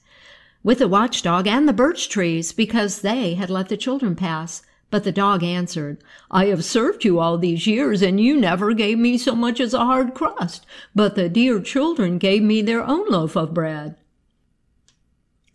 with 0.63 0.79
the 0.79 0.89
watchdog 0.89 1.47
and 1.47 1.69
the 1.69 1.73
birch 1.73 2.09
trees 2.09 2.53
because 2.53 3.01
they 3.01 3.35
had 3.35 3.51
let 3.51 3.69
the 3.69 3.77
children 3.77 4.15
pass. 4.15 4.63
But 4.91 5.05
the 5.05 5.13
dog 5.13 5.43
answered, 5.43 6.03
I 6.31 6.47
have 6.47 6.65
served 6.65 7.05
you 7.05 7.19
all 7.19 7.39
these 7.39 7.67
years, 7.67 8.03
and 8.03 8.21
you 8.21 8.37
never 8.37 8.75
gave 8.75 8.99
me 8.99 9.19
so 9.19 9.35
much 9.35 9.61
as 9.61 9.73
a 9.73 9.79
hard 9.79 10.15
crust, 10.15 10.67
but 10.95 11.15
the 11.15 11.29
dear 11.29 11.61
children 11.61 12.19
gave 12.19 12.43
me 12.43 12.61
their 12.61 12.83
own 12.83 13.09
loaf 13.09 13.37
of 13.37 13.55
bread. 13.55 13.97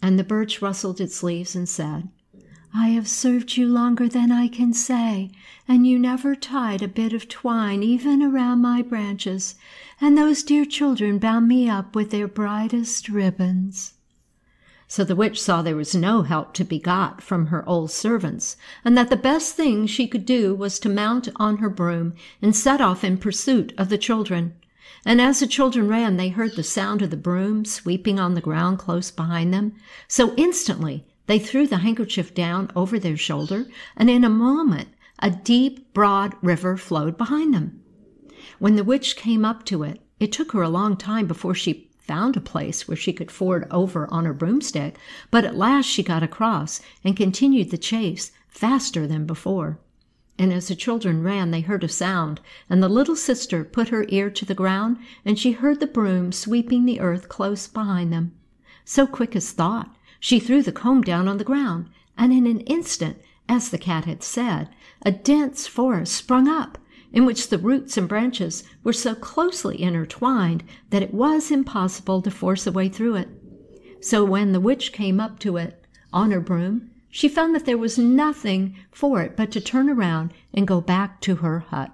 And 0.07 0.19
the 0.19 0.23
birch 0.23 0.61
rustled 0.61 1.01
its 1.01 1.23
leaves 1.23 1.55
and 1.55 1.67
said, 1.67 2.09
I 2.75 2.89
have 2.89 3.07
served 3.07 3.57
you 3.57 3.67
longer 3.67 4.07
than 4.07 4.31
I 4.31 4.47
can 4.47 4.71
say, 4.71 5.31
and 5.67 5.87
you 5.87 5.97
never 5.97 6.35
tied 6.35 6.83
a 6.83 6.87
bit 6.87 7.11
of 7.11 7.27
twine 7.27 7.81
even 7.81 8.21
around 8.21 8.61
my 8.61 8.83
branches, 8.83 9.55
and 9.99 10.15
those 10.15 10.43
dear 10.43 10.63
children 10.63 11.17
bound 11.17 11.47
me 11.47 11.67
up 11.67 11.95
with 11.95 12.11
their 12.11 12.27
brightest 12.27 13.09
ribbons. 13.09 13.93
So 14.87 15.03
the 15.03 15.15
witch 15.15 15.41
saw 15.41 15.63
there 15.63 15.75
was 15.75 15.95
no 15.95 16.21
help 16.21 16.53
to 16.53 16.63
be 16.63 16.77
got 16.77 17.23
from 17.23 17.47
her 17.47 17.67
old 17.67 17.89
servants, 17.89 18.57
and 18.83 18.95
that 18.95 19.09
the 19.09 19.15
best 19.15 19.55
thing 19.55 19.87
she 19.87 20.05
could 20.07 20.27
do 20.27 20.53
was 20.53 20.77
to 20.81 20.87
mount 20.87 21.29
on 21.37 21.57
her 21.57 21.69
broom 21.71 22.13
and 22.43 22.55
set 22.55 22.79
off 22.79 23.03
in 23.03 23.17
pursuit 23.17 23.73
of 23.75 23.89
the 23.89 23.97
children. 23.97 24.53
And 25.05 25.21
as 25.21 25.39
the 25.39 25.47
children 25.47 25.87
ran, 25.87 26.17
they 26.17 26.29
heard 26.29 26.55
the 26.55 26.63
sound 26.63 27.03
of 27.03 27.11
the 27.11 27.17
broom 27.17 27.63
sweeping 27.63 28.19
on 28.19 28.33
the 28.33 28.41
ground 28.41 28.79
close 28.79 29.11
behind 29.11 29.53
them. 29.53 29.73
So 30.07 30.33
instantly 30.35 31.05
they 31.27 31.37
threw 31.37 31.67
the 31.67 31.77
handkerchief 31.77 32.33
down 32.33 32.71
over 32.75 32.97
their 32.97 33.15
shoulder, 33.15 33.67
and 33.95 34.09
in 34.09 34.23
a 34.23 34.29
moment 34.29 34.89
a 35.19 35.29
deep, 35.29 35.93
broad 35.93 36.33
river 36.41 36.75
flowed 36.75 37.17
behind 37.17 37.53
them. 37.53 37.81
When 38.59 38.75
the 38.75 38.83
witch 38.83 39.15
came 39.15 39.45
up 39.45 39.63
to 39.65 39.83
it, 39.83 40.01
it 40.19 40.31
took 40.31 40.51
her 40.53 40.61
a 40.61 40.69
long 40.69 40.97
time 40.97 41.27
before 41.27 41.55
she 41.55 41.89
found 41.99 42.35
a 42.35 42.41
place 42.41 42.87
where 42.87 42.97
she 42.97 43.13
could 43.13 43.31
ford 43.31 43.67
over 43.71 44.11
on 44.11 44.25
her 44.25 44.33
broomstick, 44.33 44.97
but 45.31 45.45
at 45.45 45.55
last 45.55 45.85
she 45.85 46.03
got 46.03 46.23
across 46.23 46.81
and 47.03 47.17
continued 47.17 47.71
the 47.71 47.77
chase 47.77 48.31
faster 48.47 49.07
than 49.07 49.25
before. 49.25 49.79
And 50.37 50.51
as 50.51 50.67
the 50.67 50.75
children 50.75 51.23
ran, 51.23 51.51
they 51.51 51.61
heard 51.61 51.83
a 51.83 51.87
sound, 51.87 52.41
and 52.69 52.83
the 52.83 52.89
little 52.89 53.15
sister 53.15 53.63
put 53.63 53.89
her 53.89 54.05
ear 54.09 54.29
to 54.29 54.45
the 54.45 54.53
ground, 54.53 54.97
and 55.23 55.39
she 55.39 55.53
heard 55.53 55.79
the 55.79 55.87
broom 55.87 56.31
sweeping 56.31 56.85
the 56.85 56.99
earth 56.99 57.29
close 57.29 57.67
behind 57.67 58.11
them. 58.11 58.33
So 58.83 59.07
quick 59.07 59.35
as 59.35 59.51
thought, 59.51 59.95
she 60.19 60.39
threw 60.39 60.61
the 60.61 60.71
comb 60.71 61.01
down 61.01 61.27
on 61.27 61.37
the 61.37 61.43
ground, 61.43 61.89
and 62.17 62.33
in 62.33 62.47
an 62.47 62.59
instant, 62.61 63.17
as 63.47 63.69
the 63.69 63.77
cat 63.77 64.05
had 64.05 64.23
said, 64.23 64.69
a 65.03 65.11
dense 65.11 65.67
forest 65.67 66.13
sprung 66.13 66.47
up, 66.47 66.77
in 67.13 67.25
which 67.25 67.47
the 67.47 67.57
roots 67.57 67.95
and 67.95 68.09
branches 68.09 68.63
were 68.83 68.91
so 68.91 69.15
closely 69.15 69.81
intertwined 69.81 70.63
that 70.89 71.03
it 71.03 71.13
was 71.13 71.49
impossible 71.49 72.21
to 72.21 72.29
force 72.29 72.67
a 72.67 72.71
way 72.71 72.89
through 72.89 73.15
it. 73.15 73.29
So 74.01 74.25
when 74.25 74.51
the 74.51 74.59
witch 74.59 74.91
came 74.91 75.19
up 75.19 75.39
to 75.39 75.55
it 75.57 75.81
on 76.11 76.31
her 76.31 76.41
broom, 76.41 76.91
she 77.15 77.29
found 77.29 77.55
that 77.55 77.63
there 77.63 77.77
was 77.77 77.97
nothing 77.97 78.75
for 78.91 79.21
it 79.21 79.37
but 79.37 79.49
to 79.49 79.61
turn 79.61 79.89
around 79.89 80.33
and 80.53 80.67
go 80.67 80.81
back 80.81 81.21
to 81.21 81.37
her 81.37 81.59
hut. 81.59 81.89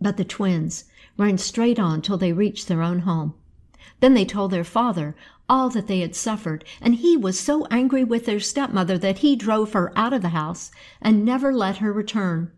But 0.00 0.16
the 0.16 0.24
twins 0.24 0.86
ran 1.18 1.36
straight 1.36 1.78
on 1.78 2.00
till 2.00 2.16
they 2.16 2.32
reached 2.32 2.68
their 2.68 2.80
own 2.80 3.00
home. 3.00 3.34
Then 4.00 4.14
they 4.14 4.24
told 4.24 4.50
their 4.50 4.64
father 4.64 5.14
all 5.46 5.68
that 5.68 5.88
they 5.88 6.00
had 6.00 6.14
suffered, 6.14 6.64
and 6.80 6.94
he 6.94 7.18
was 7.18 7.38
so 7.38 7.66
angry 7.66 8.02
with 8.02 8.24
their 8.24 8.40
stepmother 8.40 8.96
that 8.96 9.18
he 9.18 9.36
drove 9.36 9.74
her 9.74 9.92
out 9.94 10.14
of 10.14 10.22
the 10.22 10.30
house 10.30 10.70
and 11.02 11.22
never 11.22 11.52
let 11.52 11.76
her 11.76 11.92
return. 11.92 12.50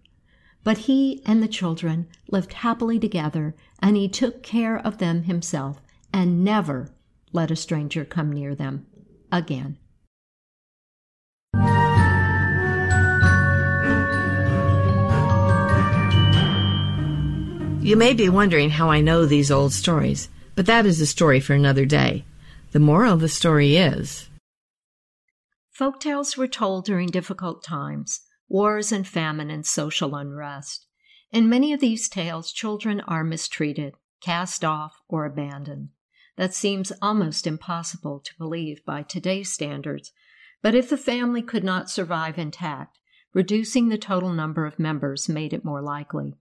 But 0.63 0.79
he 0.79 1.21
and 1.27 1.43
the 1.43 1.49
children 1.49 2.07
lived 2.31 2.53
happily 2.53 3.01
together, 3.01 3.57
and 3.81 3.97
he 3.97 4.09
took 4.09 4.45
care 4.45 4.79
of 4.79 4.99
them 4.99 5.25
himself 5.25 5.83
and 6.13 6.45
never 6.45 6.93
let 7.33 7.51
a 7.51 7.57
stranger 7.57 8.05
come 8.05 8.31
near 8.31 8.55
them 8.55 8.87
again. 9.33 9.79
You 17.83 17.97
may 17.97 18.13
be 18.13 18.29
wondering 18.29 18.69
how 18.69 18.91
I 18.91 19.01
know 19.01 19.25
these 19.25 19.51
old 19.51 19.73
stories, 19.73 20.29
but 20.55 20.67
that 20.67 20.85
is 20.85 21.01
a 21.01 21.07
story 21.07 21.41
for 21.41 21.55
another 21.55 21.87
day. 21.87 22.27
The 22.73 22.79
moral 22.79 23.15
of 23.15 23.21
the 23.21 23.29
story 23.29 23.77
is 23.77 24.29
Folk 25.71 25.99
tales 25.99 26.37
were 26.37 26.47
told 26.47 26.85
during 26.85 27.09
difficult 27.09 27.65
times 27.65 28.21
wars 28.51 28.93
and 28.93 29.09
famine 29.09 29.49
and 29.49 29.65
social 29.65 30.15
unrest. 30.15 30.85
In 31.33 31.49
many 31.49 31.73
of 31.73 31.81
these 31.81 32.07
tales, 32.07 32.53
children 32.53 33.01
are 33.09 33.25
mistreated, 33.25 33.95
cast 34.21 34.63
off, 34.63 35.01
or 35.09 35.25
abandoned. 35.25 35.89
That 36.37 36.53
seems 36.53 36.93
almost 37.01 37.47
impossible 37.47 38.21
to 38.21 38.37
believe 38.37 38.85
by 38.85 39.05
today's 39.05 39.51
standards, 39.51 40.13
but 40.61 40.75
if 40.75 40.91
the 40.91 40.99
family 40.99 41.41
could 41.41 41.65
not 41.65 41.89
survive 41.89 42.39
intact, 42.39 42.99
reducing 43.33 43.89
the 43.89 43.97
total 43.97 44.35
number 44.35 44.67
of 44.67 44.79
members 44.79 45.31
made 45.31 45.55
it 45.55 45.65
more 45.65 45.81
likely. 45.81 46.37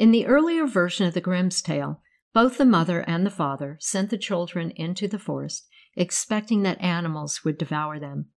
In 0.00 0.12
the 0.12 0.24
earlier 0.24 0.66
version 0.66 1.06
of 1.06 1.12
the 1.12 1.20
Grimm's 1.20 1.60
tale, 1.60 2.00
both 2.32 2.56
the 2.56 2.64
mother 2.64 3.00
and 3.00 3.26
the 3.26 3.30
father 3.30 3.76
sent 3.80 4.08
the 4.08 4.16
children 4.16 4.70
into 4.70 5.06
the 5.06 5.18
forest, 5.18 5.68
expecting 5.94 6.62
that 6.62 6.80
animals 6.80 7.44
would 7.44 7.58
devour 7.58 8.00
them. 8.00 8.30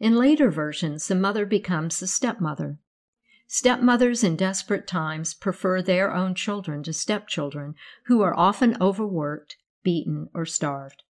In 0.00 0.16
later 0.16 0.50
versions, 0.50 1.06
the 1.06 1.14
mother 1.14 1.46
becomes 1.46 2.00
the 2.00 2.08
stepmother. 2.08 2.80
Stepmothers 3.46 4.24
in 4.24 4.34
desperate 4.34 4.88
times 4.88 5.32
prefer 5.32 5.80
their 5.80 6.12
own 6.12 6.34
children 6.34 6.82
to 6.82 6.92
stepchildren 6.92 7.76
who 8.06 8.20
are 8.22 8.36
often 8.36 8.76
overworked, 8.80 9.58
beaten, 9.84 10.28
or 10.34 10.44
starved. 10.44 11.04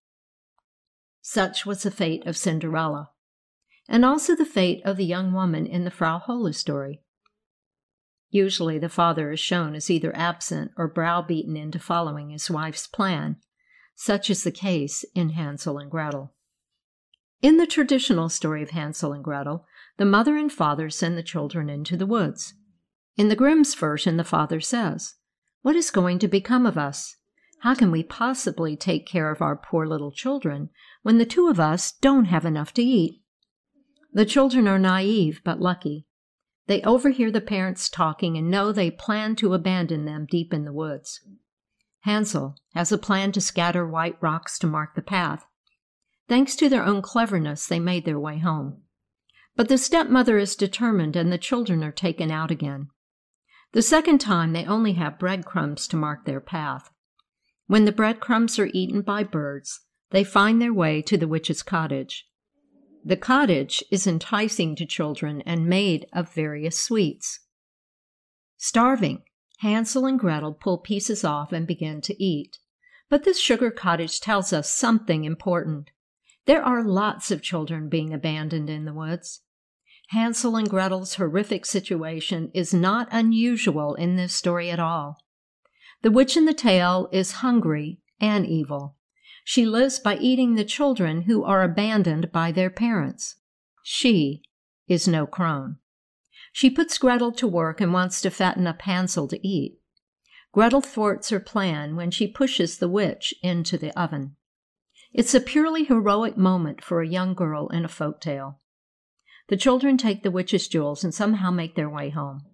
Such 1.22 1.66
was 1.66 1.84
the 1.84 1.90
fate 1.90 2.28
of 2.28 2.36
Cinderella, 2.36 3.12
and 3.88 4.04
also 4.04 4.36
the 4.36 4.44
fate 4.44 4.82
of 4.84 4.98
the 4.98 5.06
young 5.06 5.32
woman 5.32 5.66
in 5.66 5.86
the 5.86 5.90
Frau 5.90 6.20
Holle 6.20 6.52
story. 6.52 7.02
Usually, 8.30 8.80
the 8.80 8.90
father 8.90 9.32
is 9.32 9.40
shown 9.40 9.76
as 9.76 9.90
either 9.90 10.16
absent 10.16 10.72
or 10.78 10.88
browbeaten 10.88 11.56
into 11.56 11.80
following 11.80 12.30
his 12.30 12.50
wife's 12.50 12.88
plan. 12.88 13.38
Such 13.96 14.30
is 14.30 14.44
the 14.44 14.52
case 14.52 15.06
in 15.16 15.30
Hansel 15.30 15.78
and 15.78 15.90
Gretel. 15.90 16.34
In 17.42 17.58
the 17.58 17.68
traditional 17.68 18.30
story 18.30 18.64
of 18.64 18.72
Hansel 18.72 19.14
and 19.14 19.24
Gretel, 19.24 19.66
the 19.98 20.06
mother 20.06 20.36
and 20.36 20.52
father 20.52 20.90
send 20.90 21.18
the 21.18 21.24
children 21.24 21.70
into 21.70 21.96
the 21.96 22.06
woods. 22.06 22.54
In 23.18 23.30
the 23.30 23.36
Grimm's 23.36 23.76
version, 23.76 24.18
the 24.18 24.24
father 24.24 24.60
says, 24.60 25.16
What 25.62 25.76
is 25.76 25.92
going 25.92 26.20
to 26.20 26.28
become 26.28 26.66
of 26.66 26.78
us? 26.78 27.16
How 27.60 27.74
can 27.76 27.92
we 27.92 28.04
possibly 28.04 28.76
take 28.76 29.06
care 29.08 29.32
of 29.32 29.42
our 29.42 29.56
poor 29.56 29.88
little 29.88 30.12
children 30.12 30.70
when 31.04 31.18
the 31.18 31.26
two 31.26 31.48
of 31.48 31.60
us 31.60 31.94
don't 31.94 32.26
have 32.26 32.46
enough 32.46 32.74
to 32.74 32.84
eat? 32.84 33.22
The 34.12 34.26
children 34.26 34.68
are 34.68 34.80
naive 34.80 35.42
but 35.44 35.62
lucky. 35.62 36.08
They 36.68 36.82
overhear 36.82 37.32
the 37.32 37.42
parents 37.42 37.90
talking 37.90 38.38
and 38.38 38.50
know 38.50 38.72
they 38.72 38.92
plan 38.92 39.36
to 39.38 39.54
abandon 39.54 40.06
them 40.06 40.26
deep 40.30 40.54
in 40.54 40.66
the 40.66 40.74
woods. 40.74 41.22
Hansel 42.02 42.56
has 42.74 42.92
a 42.92 42.98
plan 42.98 43.32
to 43.34 43.42
scatter 43.42 43.88
white 43.88 44.18
rocks 44.22 44.58
to 44.60 44.68
mark 44.68 44.96
the 44.96 45.02
path, 45.02 45.46
Thanks 46.28 46.56
to 46.56 46.70
their 46.70 46.84
own 46.84 47.02
cleverness, 47.02 47.68
they 47.68 47.80
made 47.80 48.06
their 48.06 48.20
way 48.20 48.40
home. 48.40 48.82
But 49.56 49.70
the 49.70 49.78
stepmother 49.78 50.38
is 50.38 50.56
determined, 50.56 51.16
and 51.16 51.32
the 51.32 51.38
children 51.38 51.84
are 51.84 51.92
taken 51.92 52.32
out 52.32 52.52
again. 52.52 52.90
The 53.74 53.82
second 53.82 54.20
time, 54.20 54.54
they 54.54 54.66
only 54.66 54.94
have 54.94 55.20
breadcrumbs 55.20 55.88
to 55.90 55.98
mark 55.98 56.26
their 56.26 56.40
path. 56.40 56.90
When 57.68 57.86
the 57.86 57.92
breadcrumbs 57.92 58.58
are 58.58 58.70
eaten 58.74 59.02
by 59.02 59.24
birds, 59.24 59.82
they 60.12 60.24
find 60.24 60.62
their 60.62 60.74
way 60.74 61.02
to 61.04 61.18
the 61.18 61.28
witch's 61.28 61.62
cottage. 61.62 62.28
The 63.08 63.16
cottage 63.16 63.84
is 63.92 64.08
enticing 64.08 64.76
to 64.78 64.86
children 64.86 65.44
and 65.46 65.68
made 65.68 66.08
of 66.12 66.34
various 66.34 66.82
sweets. 66.82 67.42
Starving, 68.58 69.22
Hansel 69.60 70.08
and 70.08 70.18
Gretel 70.20 70.56
pull 70.56 70.80
pieces 70.80 71.24
off 71.24 71.52
and 71.52 71.68
begin 71.68 72.02
to 72.02 72.24
eat. 72.24 72.58
But 73.08 73.24
this 73.24 73.40
sugar 73.40 73.70
cottage 73.70 74.20
tells 74.20 74.52
us 74.52 74.72
something 74.72 75.24
important. 75.24 75.92
There 76.48 76.64
are 76.64 76.84
lots 76.84 77.30
of 77.30 77.44
children 77.44 77.90
being 77.90 78.12
abandoned 78.12 78.72
in 78.72 78.86
the 78.86 78.94
woods. 78.94 79.42
Hansel 80.10 80.56
and 80.56 80.68
Gretel's 80.68 81.14
horrific 81.16 81.68
situation 81.68 82.50
is 82.56 82.74
not 82.74 83.08
unusual 83.12 83.94
in 83.94 84.16
this 84.16 84.34
story 84.34 84.72
at 84.72 84.80
all. 84.80 85.18
The 86.02 86.10
witch 86.10 86.36
in 86.36 86.46
the 86.46 86.56
tale 86.56 87.08
is 87.12 87.34
hungry 87.34 88.00
and 88.20 88.48
evil. 88.48 88.96
She 89.48 89.64
lives 89.64 90.00
by 90.00 90.18
eating 90.18 90.56
the 90.56 90.66
children 90.66 91.22
who 91.22 91.44
are 91.44 91.62
abandoned 91.62 92.32
by 92.32 92.52
their 92.52 92.72
parents. 92.72 93.36
She 93.84 94.42
is 94.88 95.08
no 95.08 95.28
crone. 95.28 95.78
She 96.52 96.72
puts 96.72 96.98
Gretel 96.98 97.32
to 97.34 97.48
work 97.48 97.80
and 97.80 97.94
wants 97.94 98.22
to 98.22 98.32
fatten 98.32 98.66
up 98.66 98.82
Hansel 98.82 99.28
to 99.28 99.48
eat. 99.48 99.78
Gretel 100.52 100.82
thwarts 100.82 101.30
her 101.30 101.40
plan 101.40 101.96
when 101.96 102.10
she 102.10 102.28
pushes 102.28 102.80
the 102.80 102.90
witch 102.90 103.36
into 103.44 103.78
the 103.78 103.98
oven. 103.98 104.36
It's 105.14 105.36
a 105.36 105.40
purely 105.40 105.84
heroic 105.84 106.38
moment 106.38 106.84
for 106.84 107.02
a 107.02 107.08
young 107.08 107.36
girl 107.36 107.68
in 107.68 107.86
a 107.86 107.88
folk 107.88 108.20
tale. 108.20 108.62
The 109.50 109.58
children 109.58 109.96
take 109.96 110.24
the 110.24 110.32
witch's 110.32 110.68
jewels 110.68 111.04
and 111.04 111.14
somehow 111.14 111.52
make 111.52 111.76
their 111.76 111.90
way 111.90 112.10
home. 112.10 112.46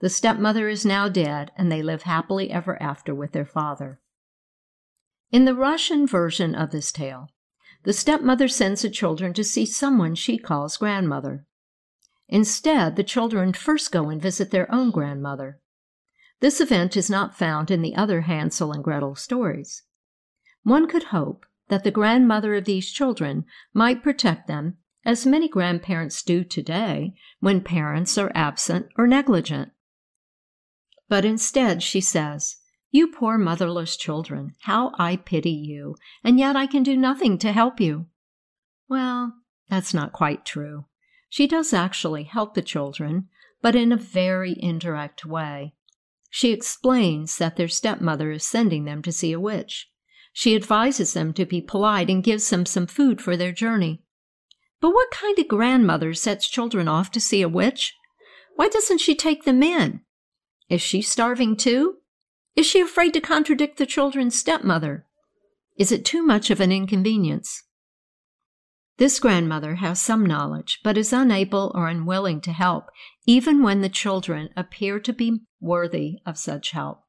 The 0.00 0.10
stepmother 0.10 0.68
is 0.68 0.84
now 0.84 1.08
dead, 1.08 1.52
and 1.56 1.72
they 1.72 1.82
live 1.82 2.02
happily 2.02 2.50
ever 2.50 2.80
after 2.82 3.14
with 3.14 3.32
their 3.32 3.46
father. 3.46 4.01
In 5.32 5.46
the 5.46 5.54
Russian 5.54 6.06
version 6.06 6.54
of 6.54 6.72
this 6.72 6.92
tale, 6.92 7.30
the 7.84 7.94
stepmother 7.94 8.48
sends 8.48 8.82
the 8.82 8.90
children 8.90 9.32
to 9.32 9.42
see 9.42 9.64
someone 9.64 10.14
she 10.14 10.36
calls 10.36 10.76
grandmother. 10.76 11.46
Instead, 12.28 12.96
the 12.96 13.02
children 13.02 13.54
first 13.54 13.90
go 13.90 14.10
and 14.10 14.20
visit 14.20 14.50
their 14.50 14.72
own 14.72 14.90
grandmother. 14.90 15.58
This 16.40 16.60
event 16.60 16.98
is 16.98 17.08
not 17.08 17.36
found 17.36 17.70
in 17.70 17.80
the 17.80 17.96
other 17.96 18.22
Hansel 18.22 18.72
and 18.72 18.84
Gretel 18.84 19.14
stories. 19.14 19.84
One 20.64 20.86
could 20.86 21.04
hope 21.04 21.46
that 21.68 21.82
the 21.82 21.90
grandmother 21.90 22.54
of 22.54 22.66
these 22.66 22.92
children 22.92 23.46
might 23.72 24.02
protect 24.02 24.48
them 24.48 24.76
as 25.04 25.24
many 25.24 25.48
grandparents 25.48 26.22
do 26.22 26.44
today 26.44 27.14
when 27.40 27.62
parents 27.62 28.18
are 28.18 28.30
absent 28.34 28.86
or 28.98 29.06
negligent. 29.06 29.72
But 31.08 31.24
instead, 31.24 31.82
she 31.82 32.02
says, 32.02 32.58
You 32.94 33.08
poor 33.08 33.38
motherless 33.38 33.96
children, 33.96 34.54
how 34.60 34.92
I 34.98 35.16
pity 35.16 35.50
you, 35.50 35.96
and 36.22 36.38
yet 36.38 36.56
I 36.56 36.66
can 36.66 36.82
do 36.82 36.94
nothing 36.94 37.38
to 37.38 37.50
help 37.50 37.80
you. 37.80 38.06
Well, 38.86 39.32
that's 39.70 39.94
not 39.94 40.12
quite 40.12 40.44
true. 40.44 40.84
She 41.30 41.46
does 41.46 41.72
actually 41.72 42.24
help 42.24 42.52
the 42.52 42.60
children, 42.60 43.28
but 43.62 43.74
in 43.74 43.92
a 43.92 43.96
very 43.96 44.54
indirect 44.58 45.24
way. 45.24 45.72
She 46.28 46.52
explains 46.52 47.38
that 47.38 47.56
their 47.56 47.66
stepmother 47.66 48.30
is 48.30 48.44
sending 48.44 48.84
them 48.84 49.00
to 49.02 49.12
see 49.12 49.32
a 49.32 49.40
witch. 49.40 49.88
She 50.34 50.54
advises 50.54 51.14
them 51.14 51.32
to 51.32 51.46
be 51.46 51.62
polite 51.62 52.10
and 52.10 52.22
gives 52.22 52.50
them 52.50 52.66
some 52.66 52.86
food 52.86 53.22
for 53.22 53.38
their 53.38 53.52
journey. 53.52 54.02
But 54.82 54.92
what 54.92 55.10
kind 55.10 55.38
of 55.38 55.48
grandmother 55.48 56.12
sets 56.12 56.46
children 56.46 56.88
off 56.88 57.10
to 57.12 57.20
see 57.20 57.40
a 57.40 57.48
witch? 57.48 57.94
Why 58.56 58.68
doesn't 58.68 58.98
she 58.98 59.14
take 59.14 59.44
them 59.44 59.62
in? 59.62 60.02
Is 60.68 60.82
she 60.82 61.00
starving 61.00 61.56
too? 61.56 61.96
Is 62.54 62.66
she 62.66 62.80
afraid 62.80 63.14
to 63.14 63.20
contradict 63.20 63.78
the 63.78 63.86
children's 63.86 64.38
stepmother? 64.38 65.06
Is 65.76 65.90
it 65.90 66.04
too 66.04 66.22
much 66.22 66.50
of 66.50 66.60
an 66.60 66.70
inconvenience? 66.70 67.64
This 68.98 69.18
grandmother 69.18 69.76
has 69.76 70.00
some 70.00 70.24
knowledge, 70.26 70.80
but 70.84 70.98
is 70.98 71.12
unable 71.12 71.72
or 71.74 71.88
unwilling 71.88 72.40
to 72.42 72.52
help, 72.52 72.90
even 73.26 73.62
when 73.62 73.80
the 73.80 73.88
children 73.88 74.50
appear 74.56 75.00
to 75.00 75.12
be 75.12 75.40
worthy 75.60 76.18
of 76.26 76.38
such 76.38 76.72
help. 76.72 77.02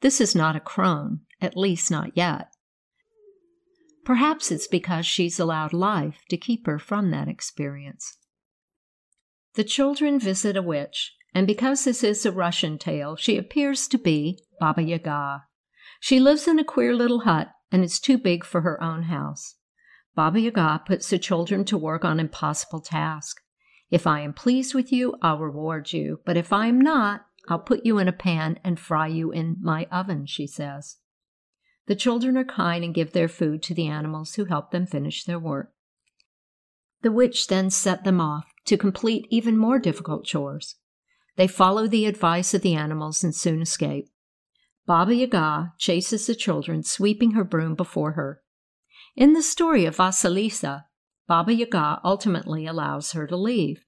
This 0.00 0.20
is 0.20 0.34
not 0.34 0.54
a 0.54 0.60
crone, 0.60 1.20
at 1.40 1.56
least 1.56 1.90
not 1.90 2.14
yet. 2.14 2.48
Perhaps 4.04 4.52
it's 4.52 4.66
because 4.66 5.06
she's 5.06 5.40
allowed 5.40 5.72
life 5.72 6.24
to 6.28 6.36
keep 6.36 6.66
her 6.66 6.78
from 6.78 7.10
that 7.10 7.26
experience. 7.26 8.18
The 9.54 9.64
children 9.64 10.18
visit 10.18 10.58
a 10.58 10.62
witch, 10.62 11.14
and 11.34 11.46
because 11.46 11.84
this 11.84 12.04
is 12.04 12.24
a 12.24 12.32
Russian 12.32 12.78
tale, 12.78 13.16
she 13.16 13.36
appears 13.36 13.88
to 13.88 13.98
be 13.98 14.38
Baba 14.60 14.82
Yaga. 14.82 15.44
She 15.98 16.20
lives 16.20 16.46
in 16.46 16.58
a 16.58 16.64
queer 16.64 16.94
little 16.94 17.20
hut 17.20 17.48
and 17.72 17.82
is 17.82 17.98
too 17.98 18.18
big 18.18 18.44
for 18.44 18.60
her 18.60 18.82
own 18.82 19.04
house. 19.04 19.56
Baba 20.14 20.40
Yaga 20.40 20.82
puts 20.86 21.10
the 21.10 21.18
children 21.18 21.64
to 21.64 21.76
work 21.76 22.04
on 22.04 22.20
impossible 22.20 22.80
tasks. 22.80 23.42
If 23.90 24.06
I 24.06 24.20
am 24.20 24.32
pleased 24.32 24.74
with 24.74 24.92
you, 24.92 25.16
I'll 25.22 25.38
reward 25.38 25.92
you, 25.92 26.20
but 26.24 26.36
if 26.36 26.52
I 26.52 26.68
am 26.68 26.80
not, 26.80 27.22
I'll 27.48 27.58
put 27.58 27.84
you 27.84 27.98
in 27.98 28.06
a 28.06 28.12
pan 28.12 28.58
and 28.62 28.78
fry 28.78 29.08
you 29.08 29.32
in 29.32 29.56
my 29.60 29.86
oven, 29.90 30.26
she 30.26 30.46
says. 30.46 30.98
The 31.86 31.96
children 31.96 32.38
are 32.38 32.44
kind 32.44 32.84
and 32.84 32.94
give 32.94 33.12
their 33.12 33.28
food 33.28 33.62
to 33.64 33.74
the 33.74 33.88
animals 33.88 34.34
who 34.34 34.46
help 34.46 34.70
them 34.70 34.86
finish 34.86 35.24
their 35.24 35.38
work. 35.38 35.72
The 37.02 37.12
witch 37.12 37.48
then 37.48 37.68
set 37.68 38.04
them 38.04 38.20
off 38.20 38.46
to 38.66 38.78
complete 38.78 39.26
even 39.30 39.58
more 39.58 39.78
difficult 39.78 40.24
chores. 40.24 40.76
They 41.36 41.46
follow 41.46 41.86
the 41.86 42.06
advice 42.06 42.54
of 42.54 42.62
the 42.62 42.74
animals 42.74 43.24
and 43.24 43.34
soon 43.34 43.62
escape. 43.62 44.08
Baba 44.86 45.14
Yaga 45.14 45.72
chases 45.78 46.26
the 46.26 46.34
children, 46.34 46.82
sweeping 46.82 47.32
her 47.32 47.44
broom 47.44 47.74
before 47.74 48.12
her. 48.12 48.40
In 49.16 49.32
the 49.32 49.42
story 49.42 49.84
of 49.84 49.96
Vasilisa, 49.96 50.84
Baba 51.26 51.54
Yaga 51.54 52.00
ultimately 52.04 52.66
allows 52.66 53.12
her 53.12 53.26
to 53.26 53.36
leave. 53.36 53.84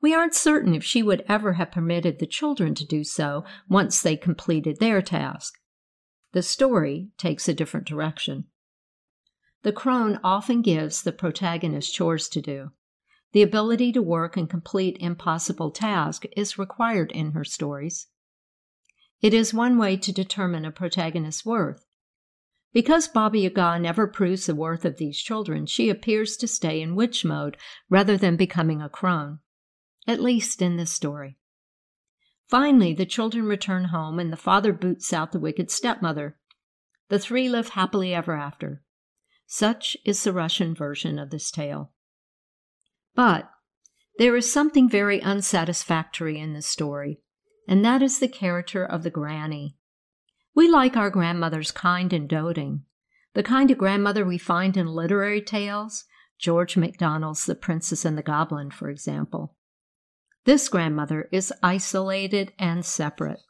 We 0.00 0.14
aren't 0.14 0.34
certain 0.34 0.74
if 0.74 0.82
she 0.82 1.02
would 1.02 1.24
ever 1.28 1.54
have 1.54 1.70
permitted 1.70 2.18
the 2.18 2.26
children 2.26 2.74
to 2.76 2.86
do 2.86 3.04
so 3.04 3.44
once 3.68 4.00
they 4.02 4.16
completed 4.16 4.78
their 4.80 5.02
task 5.02 5.54
the 6.32 6.42
story 6.42 7.10
takes 7.18 7.48
a 7.48 7.54
different 7.54 7.86
direction. 7.86 8.44
The 9.62 9.72
crone 9.72 10.18
often 10.24 10.62
gives 10.62 11.02
the 11.02 11.12
protagonist 11.12 11.94
chores 11.94 12.28
to 12.30 12.40
do. 12.40 12.70
The 13.32 13.42
ability 13.42 13.92
to 13.92 14.02
work 14.02 14.36
and 14.36 14.48
complete 14.48 14.96
impossible 15.00 15.70
tasks 15.70 16.26
is 16.36 16.58
required 16.58 17.10
in 17.12 17.32
her 17.32 17.44
stories. 17.44 18.08
It 19.20 19.32
is 19.32 19.54
one 19.54 19.78
way 19.78 19.96
to 19.96 20.12
determine 20.12 20.64
a 20.64 20.70
protagonist's 20.70 21.44
worth. 21.44 21.86
Because 22.72 23.08
Baba 23.08 23.38
Yaga 23.38 23.78
never 23.78 24.06
proves 24.06 24.46
the 24.46 24.54
worth 24.54 24.84
of 24.84 24.96
these 24.96 25.18
children, 25.18 25.66
she 25.66 25.88
appears 25.88 26.36
to 26.38 26.48
stay 26.48 26.80
in 26.80 26.94
witch 26.94 27.24
mode 27.24 27.56
rather 27.88 28.16
than 28.16 28.36
becoming 28.36 28.82
a 28.82 28.88
crone, 28.88 29.40
at 30.06 30.20
least 30.20 30.60
in 30.60 30.76
this 30.76 30.90
story. 30.90 31.38
Finally, 32.48 32.92
the 32.92 33.06
children 33.06 33.46
return 33.46 33.84
home 33.86 34.18
and 34.18 34.32
the 34.32 34.36
father 34.36 34.72
boots 34.72 35.12
out 35.12 35.32
the 35.32 35.40
wicked 35.40 35.70
stepmother. 35.70 36.38
The 37.08 37.18
three 37.18 37.48
live 37.48 37.70
happily 37.70 38.14
ever 38.14 38.34
after. 38.34 38.82
Such 39.46 39.96
is 40.04 40.22
the 40.24 40.32
Russian 40.32 40.74
version 40.74 41.18
of 41.18 41.30
this 41.30 41.50
tale. 41.50 41.91
But 43.14 43.50
there 44.18 44.36
is 44.36 44.52
something 44.52 44.88
very 44.88 45.20
unsatisfactory 45.22 46.38
in 46.38 46.52
this 46.54 46.66
story, 46.66 47.20
and 47.68 47.84
that 47.84 48.02
is 48.02 48.18
the 48.18 48.28
character 48.28 48.84
of 48.84 49.02
the 49.02 49.10
granny. 49.10 49.76
We 50.54 50.68
like 50.68 50.96
our 50.96 51.10
grandmothers 51.10 51.70
kind 51.70 52.12
and 52.12 52.28
doting, 52.28 52.84
the 53.34 53.42
kind 53.42 53.70
of 53.70 53.78
grandmother 53.78 54.24
we 54.24 54.38
find 54.38 54.76
in 54.76 54.86
literary 54.86 55.40
tales, 55.40 56.04
George 56.38 56.76
MacDonald's 56.76 57.46
The 57.46 57.54
Princess 57.54 58.04
and 58.04 58.18
the 58.18 58.22
Goblin, 58.22 58.70
for 58.70 58.90
example. 58.90 59.56
This 60.44 60.68
grandmother 60.68 61.28
is 61.30 61.52
isolated 61.62 62.52
and 62.58 62.84
separate. 62.84 63.40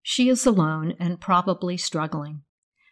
She 0.00 0.28
is 0.28 0.46
alone 0.46 0.94
and 0.98 1.20
probably 1.20 1.76
struggling. 1.76 2.42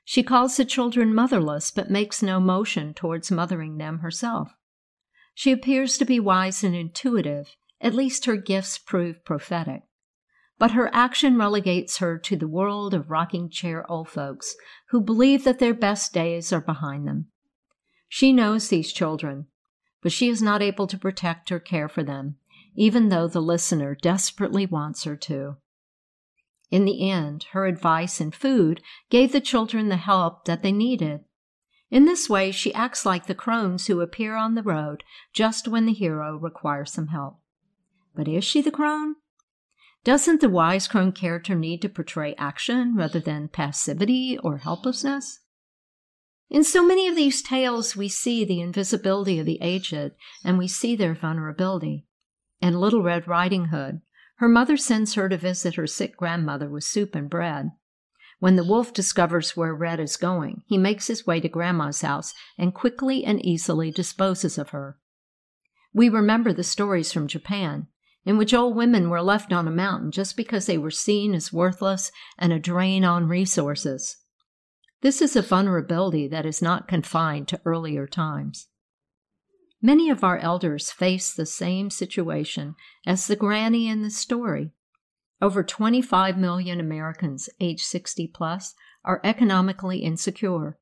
She 0.04 0.22
calls 0.22 0.56
the 0.56 0.64
children 0.64 1.14
motherless 1.14 1.70
but 1.70 1.90
makes 1.90 2.22
no 2.22 2.40
motion 2.40 2.94
towards 2.94 3.30
mothering 3.30 3.78
them 3.78 4.00
herself. 4.00 4.52
She 5.38 5.52
appears 5.52 5.98
to 5.98 6.06
be 6.06 6.18
wise 6.18 6.64
and 6.64 6.74
intuitive, 6.74 7.56
at 7.78 7.92
least 7.92 8.24
her 8.24 8.38
gifts 8.38 8.78
prove 8.78 9.22
prophetic. 9.22 9.82
But 10.58 10.70
her 10.70 10.88
action 10.94 11.36
relegates 11.36 11.98
her 11.98 12.16
to 12.16 12.36
the 12.36 12.48
world 12.48 12.94
of 12.94 13.10
rocking 13.10 13.50
chair 13.50 13.88
old 13.92 14.08
folks 14.08 14.56
who 14.88 15.00
believe 15.02 15.44
that 15.44 15.58
their 15.58 15.74
best 15.74 16.14
days 16.14 16.54
are 16.54 16.60
behind 16.62 17.06
them. 17.06 17.26
She 18.08 18.32
knows 18.32 18.68
these 18.68 18.94
children, 18.94 19.48
but 20.00 20.10
she 20.10 20.30
is 20.30 20.40
not 20.40 20.62
able 20.62 20.86
to 20.86 20.96
protect 20.96 21.52
or 21.52 21.60
care 21.60 21.90
for 21.90 22.02
them, 22.02 22.36
even 22.74 23.10
though 23.10 23.28
the 23.28 23.42
listener 23.42 23.94
desperately 23.94 24.64
wants 24.64 25.04
her 25.04 25.16
to. 25.16 25.58
In 26.70 26.86
the 26.86 27.10
end, 27.10 27.44
her 27.50 27.66
advice 27.66 28.22
and 28.22 28.34
food 28.34 28.80
gave 29.10 29.32
the 29.32 29.42
children 29.42 29.90
the 29.90 29.98
help 29.98 30.46
that 30.46 30.62
they 30.62 30.72
needed. 30.72 31.26
In 31.90 32.04
this 32.04 32.28
way, 32.28 32.50
she 32.50 32.74
acts 32.74 33.06
like 33.06 33.26
the 33.26 33.34
crones 33.34 33.86
who 33.86 34.00
appear 34.00 34.34
on 34.34 34.54
the 34.54 34.62
road 34.62 35.04
just 35.32 35.68
when 35.68 35.86
the 35.86 35.92
hero 35.92 36.36
requires 36.36 36.92
some 36.92 37.08
help. 37.08 37.38
But 38.14 38.28
is 38.28 38.44
she 38.44 38.60
the 38.60 38.70
crone? 38.70 39.16
Doesn't 40.02 40.40
the 40.40 40.48
wise 40.48 40.88
crone 40.88 41.12
character 41.12 41.54
need 41.54 41.82
to 41.82 41.88
portray 41.88 42.34
action 42.36 42.94
rather 42.96 43.20
than 43.20 43.48
passivity 43.48 44.38
or 44.42 44.58
helplessness? 44.58 45.40
In 46.48 46.62
so 46.62 46.86
many 46.86 47.08
of 47.08 47.16
these 47.16 47.42
tales, 47.42 47.96
we 47.96 48.08
see 48.08 48.44
the 48.44 48.60
invisibility 48.60 49.38
of 49.38 49.46
the 49.46 49.58
aged 49.60 50.12
and 50.44 50.58
we 50.58 50.68
see 50.68 50.94
their 50.94 51.14
vulnerability. 51.14 52.06
In 52.60 52.78
Little 52.78 53.02
Red 53.02 53.26
Riding 53.26 53.66
Hood, 53.66 54.00
her 54.36 54.48
mother 54.48 54.76
sends 54.76 55.14
her 55.14 55.28
to 55.28 55.36
visit 55.36 55.74
her 55.74 55.86
sick 55.86 56.16
grandmother 56.16 56.68
with 56.68 56.84
soup 56.84 57.14
and 57.14 57.28
bread. 57.28 57.70
When 58.38 58.56
the 58.56 58.64
wolf 58.64 58.92
discovers 58.92 59.56
where 59.56 59.74
Red 59.74 59.98
is 59.98 60.16
going, 60.16 60.62
he 60.66 60.76
makes 60.76 61.06
his 61.06 61.26
way 61.26 61.40
to 61.40 61.48
Grandma's 61.48 62.02
house 62.02 62.34
and 62.58 62.74
quickly 62.74 63.24
and 63.24 63.44
easily 63.44 63.90
disposes 63.90 64.58
of 64.58 64.70
her. 64.70 64.98
We 65.94 66.10
remember 66.10 66.52
the 66.52 66.62
stories 66.62 67.12
from 67.12 67.28
Japan, 67.28 67.86
in 68.26 68.36
which 68.36 68.52
old 68.52 68.76
women 68.76 69.08
were 69.08 69.22
left 69.22 69.52
on 69.52 69.66
a 69.66 69.70
mountain 69.70 70.10
just 70.10 70.36
because 70.36 70.66
they 70.66 70.76
were 70.76 70.90
seen 70.90 71.34
as 71.34 71.52
worthless 71.52 72.12
and 72.38 72.52
a 72.52 72.58
drain 72.58 73.04
on 73.04 73.28
resources. 73.28 74.18
This 75.00 75.22
is 75.22 75.36
a 75.36 75.42
vulnerability 75.42 76.28
that 76.28 76.44
is 76.44 76.60
not 76.60 76.88
confined 76.88 77.48
to 77.48 77.60
earlier 77.64 78.06
times. 78.06 78.68
Many 79.80 80.10
of 80.10 80.24
our 80.24 80.38
elders 80.38 80.90
face 80.90 81.32
the 81.32 81.46
same 81.46 81.90
situation 81.90 82.74
as 83.06 83.26
the 83.26 83.36
granny 83.36 83.88
in 83.88 84.02
the 84.02 84.10
story. 84.10 84.72
Over 85.40 85.62
25 85.62 86.38
million 86.38 86.80
Americans 86.80 87.48
age 87.60 87.82
60 87.84 88.28
plus 88.28 88.74
are 89.04 89.20
economically 89.22 89.98
insecure. 89.98 90.78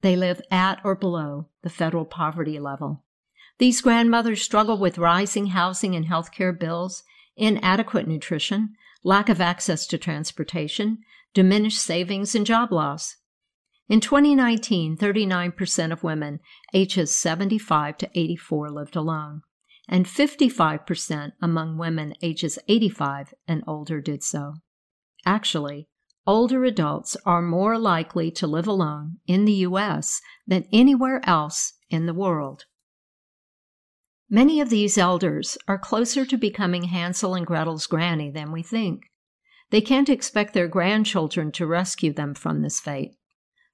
They 0.00 0.16
live 0.16 0.40
at 0.50 0.80
or 0.84 0.94
below 0.94 1.48
the 1.62 1.70
federal 1.70 2.04
poverty 2.04 2.58
level. 2.58 3.04
These 3.58 3.80
grandmothers 3.80 4.42
struggle 4.42 4.78
with 4.78 4.98
rising 4.98 5.48
housing 5.48 5.94
and 5.94 6.06
healthcare 6.06 6.58
bills, 6.58 7.02
inadequate 7.36 8.06
nutrition, 8.06 8.74
lack 9.02 9.28
of 9.28 9.40
access 9.40 9.86
to 9.88 9.98
transportation, 9.98 10.98
diminished 11.34 11.80
savings, 11.80 12.34
and 12.34 12.46
job 12.46 12.72
loss. 12.72 13.16
In 13.88 14.00
2019, 14.00 14.96
39% 14.96 15.92
of 15.92 16.04
women 16.04 16.40
ages 16.72 17.14
75 17.14 17.96
to 17.98 18.10
84 18.14 18.70
lived 18.70 18.96
alone, 18.96 19.42
and 19.88 20.06
55% 20.06 21.32
among 21.40 21.78
women 21.78 22.14
ages 22.22 22.58
85 22.68 23.32
and 23.46 23.62
older 23.66 24.00
did 24.00 24.22
so. 24.22 24.54
Actually, 25.24 25.88
older 26.26 26.64
adults 26.64 27.16
are 27.24 27.42
more 27.42 27.78
likely 27.78 28.30
to 28.32 28.46
live 28.46 28.66
alone 28.66 29.16
in 29.26 29.44
the 29.44 29.52
U.S. 29.52 30.20
than 30.46 30.68
anywhere 30.72 31.20
else 31.24 31.72
in 31.90 32.06
the 32.06 32.14
world. 32.14 32.64
Many 34.30 34.60
of 34.60 34.68
these 34.68 34.98
elders 34.98 35.56
are 35.66 35.78
closer 35.78 36.26
to 36.26 36.36
becoming 36.36 36.84
Hansel 36.84 37.34
and 37.34 37.46
Gretel's 37.46 37.86
granny 37.86 38.30
than 38.30 38.52
we 38.52 38.62
think. 38.62 39.04
They 39.70 39.80
can't 39.80 40.08
expect 40.08 40.54
their 40.54 40.68
grandchildren 40.68 41.50
to 41.52 41.66
rescue 41.66 42.12
them 42.12 42.34
from 42.34 42.62
this 42.62 42.78
fate. 42.78 43.17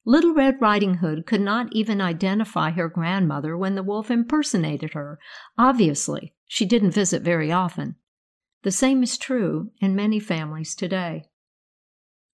Little 0.07 0.35
Red 0.35 0.61
Riding 0.61 0.97
Hood 0.97 1.27
could 1.27 1.41
not 1.41 1.73
even 1.73 2.01
identify 2.03 2.71
her 2.73 2.89
grandmother 2.89 3.57
when 3.57 3.75
the 3.75 3.83
wolf 3.83 4.11
impersonated 4.11 4.93
her. 4.93 5.19
Obviously, 5.57 6.35
she 6.47 6.67
didn't 6.67 6.91
visit 6.91 7.23
very 7.23 7.51
often. 7.51 7.97
The 8.65 8.71
same 8.71 9.03
is 9.03 9.17
true 9.17 9.71
in 9.81 9.97
many 9.97 10.21
families 10.21 10.75
today. 10.75 11.31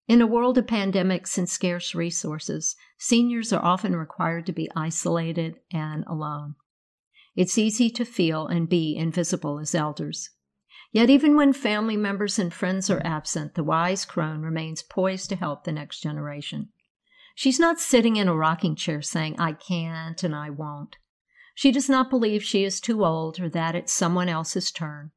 In 0.09 0.21
a 0.21 0.27
world 0.27 0.59
of 0.59 0.67
pandemics 0.67 1.39
and 1.39 1.49
scarce 1.49 1.95
resources, 1.95 2.75
seniors 2.99 3.53
are 3.53 3.65
often 3.65 3.95
required 3.95 4.47
to 4.47 4.53
be 4.53 4.69
isolated 4.75 5.61
and 5.73 6.05
alone. 6.09 6.57
It's 7.37 7.57
easy 7.57 7.91
to 7.91 8.05
feel 8.05 8.49
and 8.49 8.69
be 8.69 8.97
invisible 8.97 9.61
as 9.61 9.77
elders. 9.77 10.31
Yet, 10.91 11.09
even 11.09 11.37
when 11.37 11.53
family 11.53 11.97
members 11.97 12.41
and 12.41 12.53
friends 12.53 12.91
are 12.91 13.03
absent, 13.05 13.55
the 13.55 13.63
wise 13.63 14.05
crone 14.05 14.43
remains 14.43 14.83
poised 14.83 15.29
to 15.29 15.37
help 15.37 15.63
the 15.63 15.71
next 15.71 16.01
generation. 16.01 16.71
She's 17.35 17.61
not 17.61 17.81
sitting 17.81 18.17
in 18.17 18.29
a 18.29 18.35
rocking 18.35 18.77
chair 18.77 19.03
saying, 19.03 19.37
I 19.39 19.53
can't 19.53 20.23
and 20.23 20.35
I 20.35 20.51
won't. 20.51 20.97
She 21.55 21.73
does 21.73 21.89
not 21.89 22.11
believe 22.11 22.43
she 22.43 22.65
is 22.65 22.81
too 22.81 23.05
old 23.05 23.41
or 23.41 23.49
that 23.51 23.75
it's 23.75 23.93
someone 23.93 24.29
else's 24.29 24.71
turn. 24.71 25.11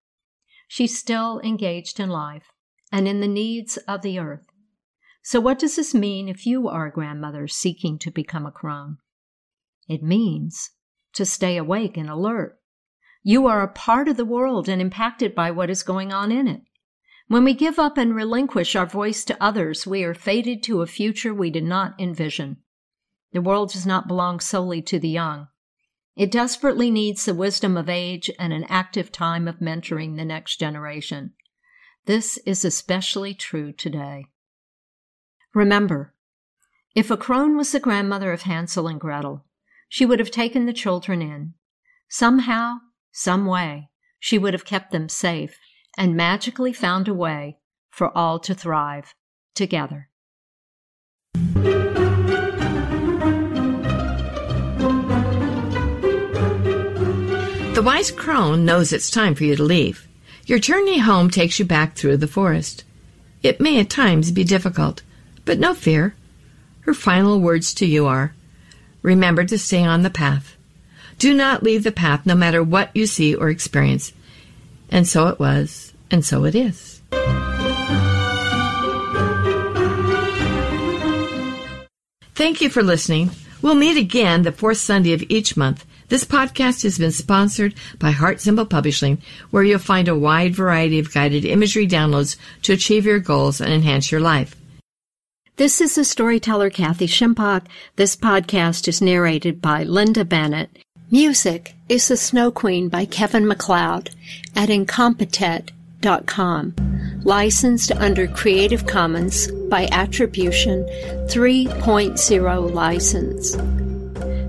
She's 0.68 0.98
still 0.98 1.40
engaged 1.42 2.00
in 2.00 2.10
life 2.10 2.52
and 2.92 3.08
in 3.08 3.22
the 3.22 3.28
needs 3.28 3.78
of 3.88 4.02
the 4.02 4.20
earth. 4.20 4.46
So, 5.24 5.40
what 5.40 5.58
does 5.58 5.78
this 5.78 5.94
mean 5.94 6.28
if 6.28 6.46
you 6.46 6.68
are 6.68 6.88
a 6.88 6.92
grandmother 6.92 7.48
seeking 7.48 7.98
to 8.00 8.12
become 8.12 8.46
a 8.46 8.52
crone? 8.52 8.98
It 9.88 10.04
means 10.04 10.72
to 11.14 11.26
stay 11.26 11.58
awake 11.58 11.96
and 11.96 12.10
alert. 12.10 12.60
You 13.24 13.48
are 13.48 13.62
a 13.62 13.72
part 13.72 14.08
of 14.10 14.18
the 14.18 14.26
world 14.26 14.68
and 14.68 14.82
impacted 14.82 15.34
by 15.34 15.52
what 15.52 15.70
is 15.70 15.82
going 15.82 16.12
on 16.12 16.32
in 16.32 16.48
it. 16.48 16.64
When 17.28 17.44
we 17.44 17.54
give 17.54 17.80
up 17.80 17.98
and 17.98 18.14
relinquish 18.14 18.76
our 18.76 18.86
voice 18.86 19.24
to 19.26 19.42
others, 19.42 19.88
we 19.88 20.04
are 20.04 20.14
fated 20.14 20.62
to 20.64 20.82
a 20.82 20.88
future 20.88 21.34
we 21.34 21.50
did 21.50 21.64
not 21.64 22.00
envision. 22.00 22.58
The 23.32 23.42
world 23.42 23.72
does 23.72 23.86
not 23.86 24.08
belong 24.08 24.40
solely 24.40 24.82
to 24.84 25.00
the 25.00 25.10
young. 25.10 25.48
It 26.16 26.32
desperately 26.32 26.92
needs 26.92 27.26
the 27.26 27.34
wisdom 27.34 27.76
of 27.78 27.90
age 27.90 28.30
and 28.38 28.54
an 28.54 28.66
active 28.66 29.12
time 29.12 29.48
of 29.48 29.60
mentoring 29.60 30.16
the 30.16 30.26
next 30.26 30.60
generation. 30.60 31.34
This 32.06 32.38
is 32.46 32.66
especially 32.66 33.34
true 33.34 33.72
today. 33.72 34.26
Remember, 35.54 36.14
if 36.94 37.10
a 37.10 37.18
crone 37.18 37.58
was 37.58 37.72
the 37.72 37.80
grandmother 37.80 38.32
of 38.32 38.44
Hansel 38.44 38.88
and 38.88 39.00
Gretel, 39.00 39.46
she 39.88 40.06
would 40.06 40.20
have 40.20 40.30
taken 40.30 40.66
the 40.66 40.74
children 40.74 41.22
in. 41.22 41.54
Somehow, 42.10 42.76
some 43.12 43.46
way, 43.46 43.90
she 44.20 44.38
would 44.38 44.54
have 44.54 44.66
kept 44.66 44.92
them 44.92 45.10
safe 45.10 45.58
and 45.98 46.16
magically 46.16 46.74
found 46.74 47.08
a 47.08 47.14
way 47.14 47.58
for 47.92 48.16
all 48.18 48.40
to 48.40 48.54
thrive 48.54 49.14
together. 49.56 50.10
The 57.74 57.82
wise 57.84 58.12
crone 58.12 58.66
knows 58.66 58.94
it's 58.94 59.10
time 59.10 59.36
for 59.36 59.44
you 59.44 59.56
to 59.56 59.64
leave. 59.64 60.08
Your 60.46 60.60
journey 60.60 61.00
home 61.00 61.30
takes 61.30 61.60
you 61.60 61.66
back 61.66 61.96
through 61.96 62.18
the 62.18 62.28
forest. 62.28 62.84
It 63.42 63.60
may 63.60 63.80
at 63.80 63.90
times 63.90 64.32
be 64.32 64.44
difficult, 64.44 65.02
but 65.44 65.60
no 65.60 65.74
fear. 65.74 66.16
Her 66.82 66.94
final 66.94 67.40
words 67.40 67.74
to 67.76 67.86
you 67.86 68.06
are 68.06 68.34
Remember 69.02 69.44
to 69.44 69.58
stay 69.58 69.84
on 69.84 70.02
the 70.02 70.10
path. 70.10 70.56
Do 71.18 71.34
not 71.34 71.62
leave 71.62 71.84
the 71.84 71.92
path 71.92 72.26
no 72.26 72.36
matter 72.36 72.64
what 72.64 72.90
you 72.96 73.06
see 73.06 73.36
or 73.36 73.50
experience. 73.50 74.14
And 74.94 75.08
so 75.08 75.28
it 75.28 75.40
was, 75.40 75.92
and 76.12 76.24
so 76.24 76.46
it 76.46 76.54
is. 76.54 77.02
Thank 82.36 82.62
you 82.62 82.70
for 82.70 82.84
listening. 82.84 83.32
We'll 83.64 83.74
meet 83.74 83.98
again 83.98 84.44
the 84.44 84.52
fourth 84.52 84.78
Sunday 84.78 85.14
of 85.14 85.24
each 85.30 85.58
month. 85.58 85.86
This 86.10 86.26
podcast 86.26 86.84
has 86.84 87.00
been 87.00 87.12
sponsored 87.12 87.74
by 87.98 88.12
Heart 88.12 88.40
Symbol 88.40 88.68
Publishing, 88.68 89.20
where 89.50 89.64
you'll 89.64 89.80
find 89.80 90.08
a 90.08 90.16
wide 90.16 90.54
variety 90.54 91.00
of 91.00 91.12
guided 91.12 91.44
imagery 91.44 91.88
downloads 91.88 92.38
to 92.62 92.74
achieve 92.74 93.06
your 93.06 93.20
goals 93.20 93.62
and 93.62 93.74
enhance 93.74 94.12
your 94.12 94.22
life. 94.22 94.56
This 95.56 95.82
is 95.82 95.96
the 95.96 96.04
storyteller 96.04 96.70
Kathy 96.70 97.08
Shimpock. 97.08 97.66
This 97.96 98.16
podcast 98.16 98.88
is 98.88 99.02
narrated 99.02 99.60
by 99.60 99.84
Linda 99.84 100.24
Bennett. 100.24 100.83
Music 101.14 101.74
is 101.88 102.08
The 102.08 102.18
Snow 102.18 102.50
Queen 102.50 102.90
by 102.90 103.06
Kevin 103.06 103.48
MacLeod 103.48 104.10
at 104.56 104.70
Incompetech.com. 104.70 106.74
Licensed 107.24 107.92
under 107.92 108.28
Creative 108.28 108.88
Commons 108.88 109.52
by 109.70 109.88
Attribution 109.92 110.84
3.0 111.30 112.74
license. 112.74 113.56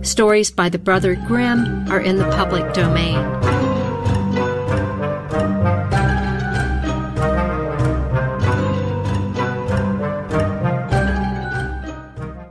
Stories 0.08 0.50
by 0.50 0.70
the 0.70 0.78
Brother 0.78 1.16
Grimm 1.26 1.86
are 1.92 2.00
in 2.00 2.16
the 2.16 2.30
public 2.30 2.72
domain. 2.72 3.53